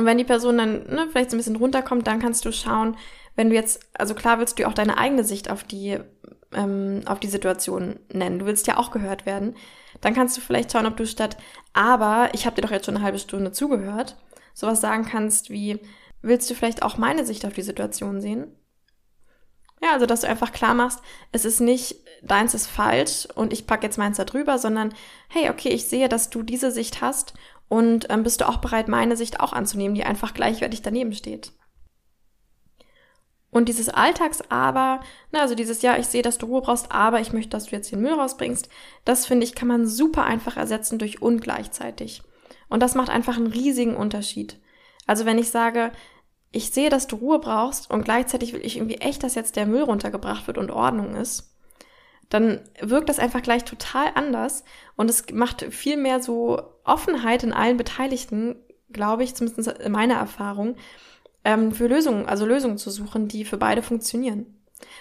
Und 0.00 0.06
wenn 0.06 0.16
die 0.16 0.24
Person 0.24 0.56
dann 0.56 0.86
ne, 0.86 1.08
vielleicht 1.10 1.30
so 1.30 1.36
ein 1.36 1.40
bisschen 1.40 1.56
runterkommt, 1.56 2.06
dann 2.06 2.20
kannst 2.20 2.46
du 2.46 2.52
schauen, 2.52 2.96
wenn 3.36 3.50
du 3.50 3.54
jetzt, 3.54 3.80
also 3.92 4.14
klar 4.14 4.38
willst 4.38 4.58
du 4.58 4.66
auch 4.66 4.72
deine 4.72 4.96
eigene 4.96 5.24
Sicht 5.24 5.50
auf 5.50 5.62
die, 5.62 5.98
ähm, 6.54 7.02
auf 7.04 7.20
die 7.20 7.28
Situation 7.28 8.00
nennen. 8.10 8.38
Du 8.38 8.46
willst 8.46 8.66
ja 8.66 8.78
auch 8.78 8.92
gehört 8.92 9.26
werden. 9.26 9.56
Dann 10.00 10.14
kannst 10.14 10.38
du 10.38 10.40
vielleicht 10.40 10.72
schauen, 10.72 10.86
ob 10.86 10.96
du 10.96 11.06
statt, 11.06 11.36
aber 11.74 12.30
ich 12.32 12.46
habe 12.46 12.56
dir 12.56 12.62
doch 12.62 12.70
jetzt 12.70 12.86
schon 12.86 12.96
eine 12.96 13.04
halbe 13.04 13.18
Stunde 13.18 13.52
zugehört, 13.52 14.16
sowas 14.54 14.80
sagen 14.80 15.04
kannst 15.04 15.50
wie, 15.50 15.78
willst 16.22 16.48
du 16.48 16.54
vielleicht 16.54 16.82
auch 16.82 16.96
meine 16.96 17.26
Sicht 17.26 17.44
auf 17.44 17.52
die 17.52 17.60
Situation 17.60 18.22
sehen? 18.22 18.46
Ja, 19.82 19.92
also 19.92 20.06
dass 20.06 20.22
du 20.22 20.28
einfach 20.28 20.52
klar 20.52 20.72
machst, 20.72 21.00
es 21.30 21.44
ist 21.44 21.60
nicht 21.60 21.96
deins 22.22 22.54
ist 22.54 22.68
falsch 22.68 23.28
und 23.34 23.52
ich 23.52 23.66
packe 23.66 23.84
jetzt 23.84 23.98
meins 23.98 24.16
da 24.16 24.24
drüber, 24.24 24.56
sondern 24.56 24.94
hey, 25.28 25.50
okay, 25.50 25.68
ich 25.68 25.84
sehe, 25.84 26.08
dass 26.08 26.30
du 26.30 26.42
diese 26.42 26.70
Sicht 26.70 27.02
hast 27.02 27.34
und 27.70 28.10
ähm, 28.10 28.24
bist 28.24 28.40
du 28.40 28.48
auch 28.48 28.56
bereit, 28.58 28.88
meine 28.88 29.16
Sicht 29.16 29.38
auch 29.38 29.52
anzunehmen, 29.52 29.94
die 29.94 30.04
einfach 30.04 30.34
gleichwertig 30.34 30.82
daneben 30.82 31.12
steht. 31.12 31.52
Und 33.50 33.68
dieses 33.68 33.88
Alltags-Aber, 33.88 35.00
na, 35.30 35.40
also 35.40 35.54
dieses, 35.54 35.80
ja, 35.80 35.96
ich 35.96 36.08
sehe, 36.08 36.22
dass 36.22 36.38
du 36.38 36.46
Ruhe 36.46 36.62
brauchst, 36.62 36.90
aber 36.90 37.20
ich 37.20 37.32
möchte, 37.32 37.50
dass 37.50 37.66
du 37.66 37.76
jetzt 37.76 37.90
den 37.92 38.00
Müll 38.00 38.12
rausbringst, 38.12 38.68
das 39.04 39.24
finde 39.24 39.44
ich, 39.44 39.54
kann 39.54 39.68
man 39.68 39.86
super 39.86 40.24
einfach 40.24 40.56
ersetzen 40.56 40.98
durch 40.98 41.22
ungleichzeitig. 41.22 42.22
Und 42.68 42.82
das 42.82 42.96
macht 42.96 43.08
einfach 43.08 43.36
einen 43.36 43.46
riesigen 43.46 43.94
Unterschied. 43.94 44.60
Also 45.06 45.24
wenn 45.24 45.38
ich 45.38 45.50
sage, 45.50 45.92
ich 46.50 46.70
sehe, 46.70 46.90
dass 46.90 47.06
du 47.06 47.16
Ruhe 47.16 47.38
brauchst 47.38 47.88
und 47.88 48.04
gleichzeitig 48.04 48.52
will 48.52 48.64
ich 48.64 48.78
irgendwie 48.78 48.98
echt, 48.98 49.22
dass 49.22 49.36
jetzt 49.36 49.54
der 49.54 49.66
Müll 49.66 49.82
runtergebracht 49.82 50.48
wird 50.48 50.58
und 50.58 50.72
Ordnung 50.72 51.14
ist, 51.14 51.56
dann 52.30 52.60
wirkt 52.80 53.08
das 53.08 53.18
einfach 53.18 53.42
gleich 53.42 53.64
total 53.64 54.06
anders 54.14 54.64
und 54.96 55.10
es 55.10 55.24
macht 55.32 55.62
viel 55.70 55.96
mehr 55.96 56.22
so 56.22 56.62
Offenheit 56.84 57.42
in 57.42 57.52
allen 57.52 57.76
Beteiligten, 57.76 58.56
glaube 58.92 59.24
ich, 59.24 59.34
zumindest 59.34 59.78
in 59.78 59.92
meiner 59.92 60.14
Erfahrung, 60.14 60.76
ähm, 61.44 61.72
für 61.72 61.86
Lösungen, 61.86 62.26
also 62.26 62.46
Lösungen 62.46 62.78
zu 62.78 62.90
suchen, 62.90 63.28
die 63.28 63.44
für 63.44 63.58
beide 63.58 63.82
funktionieren. 63.82 64.46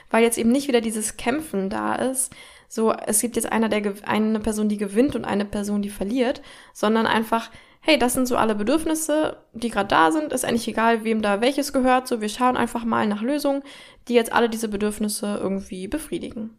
Weil 0.10 0.24
jetzt 0.24 0.38
eben 0.38 0.52
nicht 0.52 0.68
wieder 0.68 0.82
dieses 0.82 1.18
Kämpfen 1.18 1.70
da 1.70 1.96
ist, 1.96 2.34
so 2.68 2.92
es 2.92 3.22
gibt 3.22 3.36
jetzt 3.36 3.52
einer, 3.52 3.70
der 3.70 3.94
eine 4.06 4.40
Person, 4.40 4.70
die 4.70 4.78
gewinnt 4.78 5.16
und 5.16 5.26
eine 5.26 5.46
Person, 5.46 5.82
die 5.82 5.90
verliert, 5.90 6.42
sondern 6.74 7.08
einfach 7.08 7.50
hey, 7.82 7.98
das 7.98 8.14
sind 8.14 8.28
so 8.28 8.36
alle 8.36 8.56
Bedürfnisse, 8.56 9.38
die 9.54 9.70
gerade 9.70 9.88
da 9.88 10.12
sind, 10.12 10.34
ist 10.34 10.46
eigentlich 10.46 10.68
egal, 10.68 11.04
wem 11.04 11.22
da 11.22 11.42
welches 11.42 11.74
gehört, 11.74 12.08
so 12.08 12.22
wir 12.22 12.30
schauen 12.30 12.58
einfach 12.58 12.84
mal 12.84 13.08
nach 13.08 13.22
Lösungen, 13.22 13.64
die 14.08 14.14
jetzt 14.14 14.34
alle 14.34 14.50
diese 14.50 14.68
Bedürfnisse 14.68 15.40
irgendwie 15.42 15.88
befriedigen. 15.88 16.59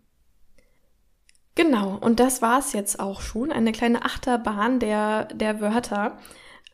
Genau, 1.62 1.98
und 2.00 2.20
das 2.20 2.40
war's 2.40 2.72
jetzt 2.72 3.00
auch 3.00 3.20
schon, 3.20 3.52
eine 3.52 3.72
kleine 3.72 4.02
Achterbahn 4.02 4.78
der, 4.78 5.26
der 5.26 5.60
Wörter. 5.60 6.16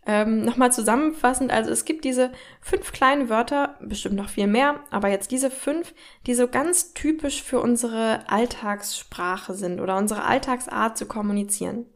Ähm, 0.06 0.44
Nochmal 0.44 0.70
zusammenfassend, 0.70 1.50
also 1.50 1.72
es 1.72 1.84
gibt 1.84 2.04
diese 2.04 2.30
fünf 2.60 2.92
kleinen 2.92 3.28
Wörter, 3.28 3.74
bestimmt 3.80 4.14
noch 4.14 4.28
viel 4.28 4.46
mehr, 4.46 4.78
aber 4.92 5.08
jetzt 5.08 5.32
diese 5.32 5.50
fünf, 5.50 5.92
die 6.28 6.34
so 6.34 6.46
ganz 6.46 6.94
typisch 6.94 7.42
für 7.42 7.58
unsere 7.58 8.30
Alltagssprache 8.30 9.54
sind 9.54 9.80
oder 9.80 9.96
unsere 9.96 10.22
Alltagsart 10.22 10.96
zu 10.96 11.06
kommunizieren. 11.06 11.86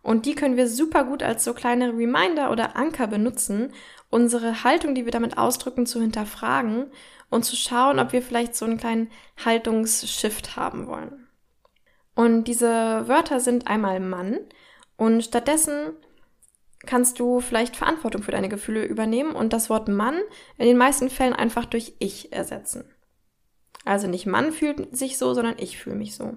Und 0.00 0.24
die 0.24 0.36
können 0.36 0.56
wir 0.56 0.68
super 0.68 1.02
gut 1.02 1.24
als 1.24 1.42
so 1.42 1.52
kleine 1.52 1.88
Reminder 1.88 2.52
oder 2.52 2.76
Anker 2.76 3.08
benutzen, 3.08 3.72
unsere 4.08 4.62
Haltung, 4.62 4.94
die 4.94 5.04
wir 5.04 5.10
damit 5.10 5.36
ausdrücken, 5.36 5.84
zu 5.84 6.00
hinterfragen 6.00 6.92
und 7.28 7.44
zu 7.44 7.56
schauen, 7.56 7.98
ob 7.98 8.12
wir 8.12 8.22
vielleicht 8.22 8.54
so 8.54 8.66
einen 8.66 8.78
kleinen 8.78 9.10
Haltungsshift 9.44 10.54
haben 10.54 10.86
wollen. 10.86 11.23
Und 12.14 12.44
diese 12.44 13.08
Wörter 13.08 13.40
sind 13.40 13.66
einmal 13.66 14.00
Mann 14.00 14.38
und 14.96 15.22
stattdessen 15.24 15.92
kannst 16.86 17.18
du 17.18 17.40
vielleicht 17.40 17.76
Verantwortung 17.76 18.22
für 18.22 18.32
deine 18.32 18.48
Gefühle 18.48 18.84
übernehmen 18.84 19.34
und 19.34 19.52
das 19.52 19.70
Wort 19.70 19.88
Mann 19.88 20.20
in 20.58 20.66
den 20.66 20.76
meisten 20.76 21.10
Fällen 21.10 21.32
einfach 21.32 21.64
durch 21.64 21.94
ich 21.98 22.32
ersetzen. 22.32 22.84
Also 23.84 24.06
nicht 24.06 24.26
Mann 24.26 24.52
fühlt 24.52 24.96
sich 24.96 25.18
so, 25.18 25.34
sondern 25.34 25.56
ich 25.58 25.78
fühle 25.78 25.96
mich 25.96 26.14
so. 26.14 26.36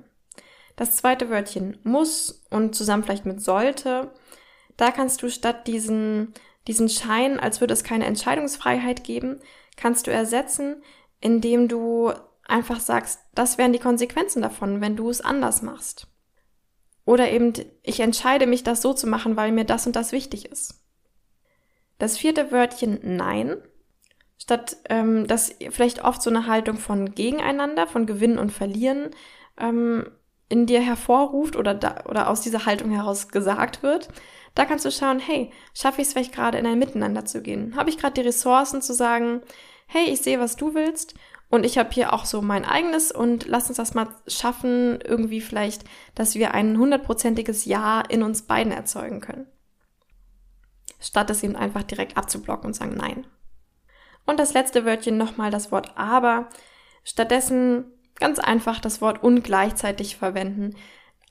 Das 0.76 0.96
zweite 0.96 1.30
Wörtchen 1.30 1.78
muss 1.84 2.46
und 2.50 2.76
zusammen 2.76 3.04
vielleicht 3.04 3.26
mit 3.26 3.42
sollte, 3.42 4.12
da 4.78 4.92
kannst 4.92 5.24
du 5.24 5.30
statt 5.30 5.68
diesen, 5.68 6.34
diesen 6.68 6.88
Schein, 6.88 7.40
als 7.40 7.62
würde 7.62 7.74
es 7.74 7.84
keine 7.84 8.06
Entscheidungsfreiheit 8.06 9.04
geben, 9.04 9.40
kannst 9.76 10.08
du 10.08 10.12
ersetzen, 10.12 10.84
indem 11.20 11.68
du 11.68 12.14
einfach 12.48 12.80
sagst, 12.80 13.20
das 13.36 13.58
wären 13.58 13.74
die 13.74 13.80
Konsequenzen 13.80 14.42
davon, 14.42 14.82
wenn 14.82 14.96
du 14.96 15.10
es 15.10 15.22
anders 15.22 15.62
machst. 15.62 16.08
Oder 17.06 17.32
eben, 17.32 17.54
ich 17.84 18.00
entscheide 18.00 18.48
mich, 18.48 18.64
das 18.64 18.82
so 18.82 18.94
zu 18.94 19.08
machen, 19.08 19.38
weil 19.38 19.52
mir 19.52 19.66
das 19.66 19.88
und 19.88 19.96
das 19.96 20.12
wichtig 20.12 20.52
ist. 20.52 20.84
Das 22.00 22.18
vierte 22.18 22.52
Wörtchen 22.52 23.00
Nein, 23.02 23.58
statt 24.38 24.78
ähm, 24.90 25.26
das 25.28 25.56
vielleicht 25.70 26.04
oft 26.04 26.22
so 26.22 26.30
eine 26.30 26.48
Haltung 26.48 26.78
von 26.78 27.16
Gegeneinander, 27.16 27.88
von 27.88 28.06
Gewinnen 28.06 28.38
und 28.38 28.52
Verlieren 28.52 29.12
ähm, 29.60 30.12
in 30.50 30.66
dir 30.66 30.82
hervorruft 30.82 31.56
oder, 31.56 31.74
da, 31.74 32.04
oder 32.08 32.30
aus 32.30 32.42
dieser 32.42 32.66
Haltung 32.66 32.92
heraus 32.92 33.30
gesagt 33.30 33.84
wird, 33.84 34.10
da 34.56 34.66
kannst 34.66 34.86
du 34.86 34.92
schauen, 34.92 35.20
hey, 35.20 35.52
schaffe 35.74 36.02
ich 36.02 36.08
es 36.08 36.14
vielleicht 36.14 36.34
gerade 36.34 36.58
in 36.58 36.66
ein 36.66 36.80
Miteinander 36.80 37.26
zu 37.26 37.42
gehen? 37.42 37.76
Habe 37.76 37.90
ich 37.90 37.98
gerade 37.98 38.14
die 38.14 38.28
Ressourcen 38.28 38.82
zu 38.82 38.94
sagen, 38.94 39.42
hey, 39.88 40.06
ich 40.10 40.22
sehe, 40.22 40.40
was 40.40 40.56
du 40.56 40.74
willst 40.74 41.16
und 41.50 41.66
ich 41.66 41.78
habe 41.78 41.92
hier 41.92 42.14
auch 42.14 42.26
so 42.26 42.42
mein 42.42 42.66
eigenes 42.66 43.12
und 43.12 43.48
lass 43.48 43.70
uns 43.70 43.78
das 43.78 43.94
mal 43.94 44.08
schaffen, 44.28 45.00
irgendwie 45.02 45.40
vielleicht, 45.40 45.86
dass 46.14 46.36
wir 46.36 46.54
ein 46.54 46.78
hundertprozentiges 46.78 47.66
Ja 47.66 48.02
in 48.02 48.22
uns 48.22 48.42
beiden 48.42 48.74
erzeugen 48.74 49.22
können. 49.22 49.48
Statt 51.00 51.30
es 51.30 51.44
eben 51.44 51.56
einfach 51.56 51.84
direkt 51.84 52.18
abzublocken 52.18 52.68
und 52.68 52.74
sagen 52.74 52.96
Nein. 52.96 53.28
Und 54.26 54.40
das 54.40 54.54
letzte 54.54 54.84
Wörtchen 54.84 55.18
nochmal 55.18 55.52
das 55.52 55.72
Wort 55.72 55.98
aber. 55.98 56.50
Stattdessen 57.06 57.86
ganz 58.20 58.40
einfach 58.40 58.82
das 58.82 59.00
Wort 59.00 59.24
ungleichzeitig 59.24 60.18
verwenden. 60.18 60.76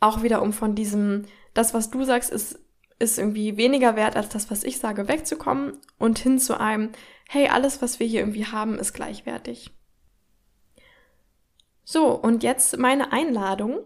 Auch 0.00 0.22
wieder, 0.22 0.40
um 0.40 0.54
von 0.54 0.74
diesem, 0.74 1.26
das, 1.52 1.74
was 1.74 1.90
du 1.90 2.04
sagst, 2.04 2.30
ist, 2.30 2.58
ist 2.98 3.18
irgendwie 3.18 3.58
weniger 3.58 3.96
wert 3.96 4.16
als 4.16 4.30
das, 4.30 4.50
was 4.50 4.64
ich 4.64 4.78
sage, 4.78 5.08
wegzukommen 5.08 5.78
und 5.98 6.18
hin 6.18 6.38
zu 6.38 6.58
einem, 6.58 6.92
hey, 7.28 7.48
alles, 7.48 7.82
was 7.82 8.00
wir 8.00 8.06
hier 8.06 8.20
irgendwie 8.20 8.46
haben, 8.46 8.78
ist 8.78 8.94
gleichwertig. 8.94 9.75
So, 11.88 12.08
und 12.08 12.42
jetzt 12.42 12.78
meine 12.78 13.12
Einladung. 13.12 13.78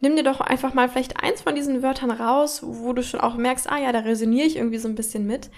Nimm 0.00 0.14
dir 0.14 0.22
doch 0.22 0.42
einfach 0.42 0.74
mal 0.74 0.90
vielleicht 0.90 1.22
eins 1.22 1.40
von 1.40 1.54
diesen 1.54 1.82
Wörtern 1.82 2.10
raus, 2.10 2.60
wo 2.62 2.92
du 2.92 3.02
schon 3.02 3.18
auch 3.18 3.36
merkst, 3.36 3.66
ah 3.70 3.78
ja, 3.78 3.92
da 3.92 4.00
resoniere 4.00 4.46
ich 4.46 4.56
irgendwie 4.56 4.76
so 4.76 4.88
ein 4.88 4.94
bisschen 4.94 5.26
mit 5.26 5.48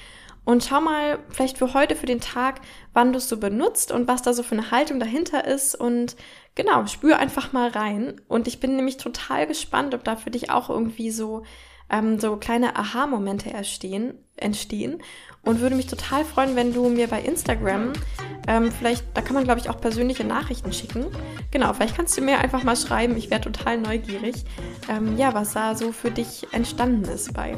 und 0.44 0.62
schau 0.62 0.80
mal 0.80 1.18
vielleicht 1.28 1.58
für 1.58 1.74
heute, 1.74 1.96
für 1.96 2.06
den 2.06 2.20
Tag, 2.20 2.60
wann 2.92 3.12
du 3.12 3.18
es 3.18 3.28
so 3.28 3.36
benutzt 3.36 3.90
und 3.90 4.06
was 4.06 4.22
da 4.22 4.32
so 4.32 4.44
für 4.44 4.54
eine 4.54 4.70
Haltung 4.70 5.00
dahinter 5.00 5.44
ist. 5.44 5.74
Und 5.74 6.14
genau, 6.54 6.86
spür 6.86 7.18
einfach 7.18 7.52
mal 7.52 7.68
rein. 7.68 8.20
Und 8.28 8.46
ich 8.46 8.60
bin 8.60 8.76
nämlich 8.76 8.96
total 8.96 9.48
gespannt, 9.48 9.92
ob 9.92 10.04
da 10.04 10.14
für 10.14 10.30
dich 10.30 10.50
auch 10.50 10.70
irgendwie 10.70 11.10
so, 11.10 11.42
ähm, 11.90 12.18
so 12.18 12.36
kleine 12.36 12.76
Aha-Momente 12.76 13.50
entstehen, 13.50 14.14
entstehen. 14.36 15.02
Und 15.42 15.60
würde 15.60 15.76
mich 15.76 15.86
total 15.86 16.24
freuen, 16.24 16.56
wenn 16.56 16.74
du 16.74 16.88
mir 16.88 17.06
bei 17.06 17.20
Instagram, 17.20 17.92
ähm, 18.46 18.70
vielleicht, 18.70 19.04
da 19.14 19.22
kann 19.22 19.34
man 19.34 19.44
glaube 19.44 19.60
ich 19.60 19.70
auch 19.70 19.80
persönliche 19.80 20.24
Nachrichten 20.24 20.72
schicken. 20.72 21.06
Genau, 21.50 21.72
vielleicht 21.72 21.96
kannst 21.96 22.16
du 22.18 22.22
mir 22.22 22.38
einfach 22.38 22.64
mal 22.64 22.76
schreiben. 22.76 23.16
Ich 23.16 23.30
wäre 23.30 23.40
total 23.40 23.78
neugierig, 23.78 24.44
ähm, 24.88 25.16
ja, 25.16 25.32
was 25.34 25.54
da 25.54 25.74
so 25.74 25.92
für 25.92 26.10
dich 26.10 26.46
entstanden 26.52 27.04
ist 27.04 27.32
bei. 27.32 27.56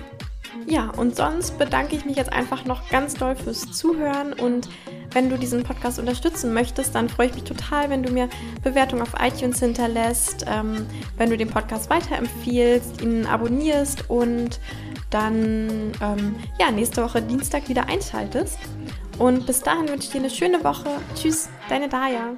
Ja, 0.67 0.91
und 0.91 1.17
sonst 1.17 1.59
bedanke 1.59 1.97
ich 1.97 2.05
mich 2.05 2.17
jetzt 2.17 2.33
einfach 2.33 2.65
noch 2.65 2.89
ganz 2.89 3.15
doll 3.15 3.37
fürs 3.37 3.73
Zuhören 3.73 4.33
und 4.33 4.69
wenn 5.13 5.29
du 5.29 5.37
diesen 5.37 5.65
Podcast 5.65 5.99
unterstützen 5.99 6.53
möchtest, 6.53 6.95
dann 6.95 7.09
freue 7.09 7.27
ich 7.27 7.35
mich 7.35 7.45
total, 7.45 7.91
wenn 7.91 8.03
du 8.03 8.13
mir 8.13 8.29
Bewertungen 8.63 9.03
auf 9.03 9.15
iTunes 9.21 9.59
hinterlässt, 9.59 10.47
ähm, 10.49 10.87
wenn 11.17 11.31
du 11.31 11.37
den 11.37 11.49
Podcast 11.49 11.91
weiterempfiehlst, 11.91 13.01
ihn 13.03 13.27
abonnierst 13.27 14.09
und 14.09 14.61
dann 15.11 15.93
ähm, 16.01 16.37
ja, 16.59 16.71
nächste 16.71 17.03
Woche 17.03 17.21
Dienstag 17.23 17.69
wieder 17.69 17.89
einschaltest. 17.89 18.59
Und 19.19 19.47
bis 19.47 19.61
dahin 19.61 19.89
wünsche 19.89 20.07
ich 20.07 20.11
dir 20.11 20.21
eine 20.21 20.31
schöne 20.31 20.65
Woche. 20.65 20.89
Tschüss, 21.15 21.49
deine 21.69 21.89
Daya. 21.89 22.37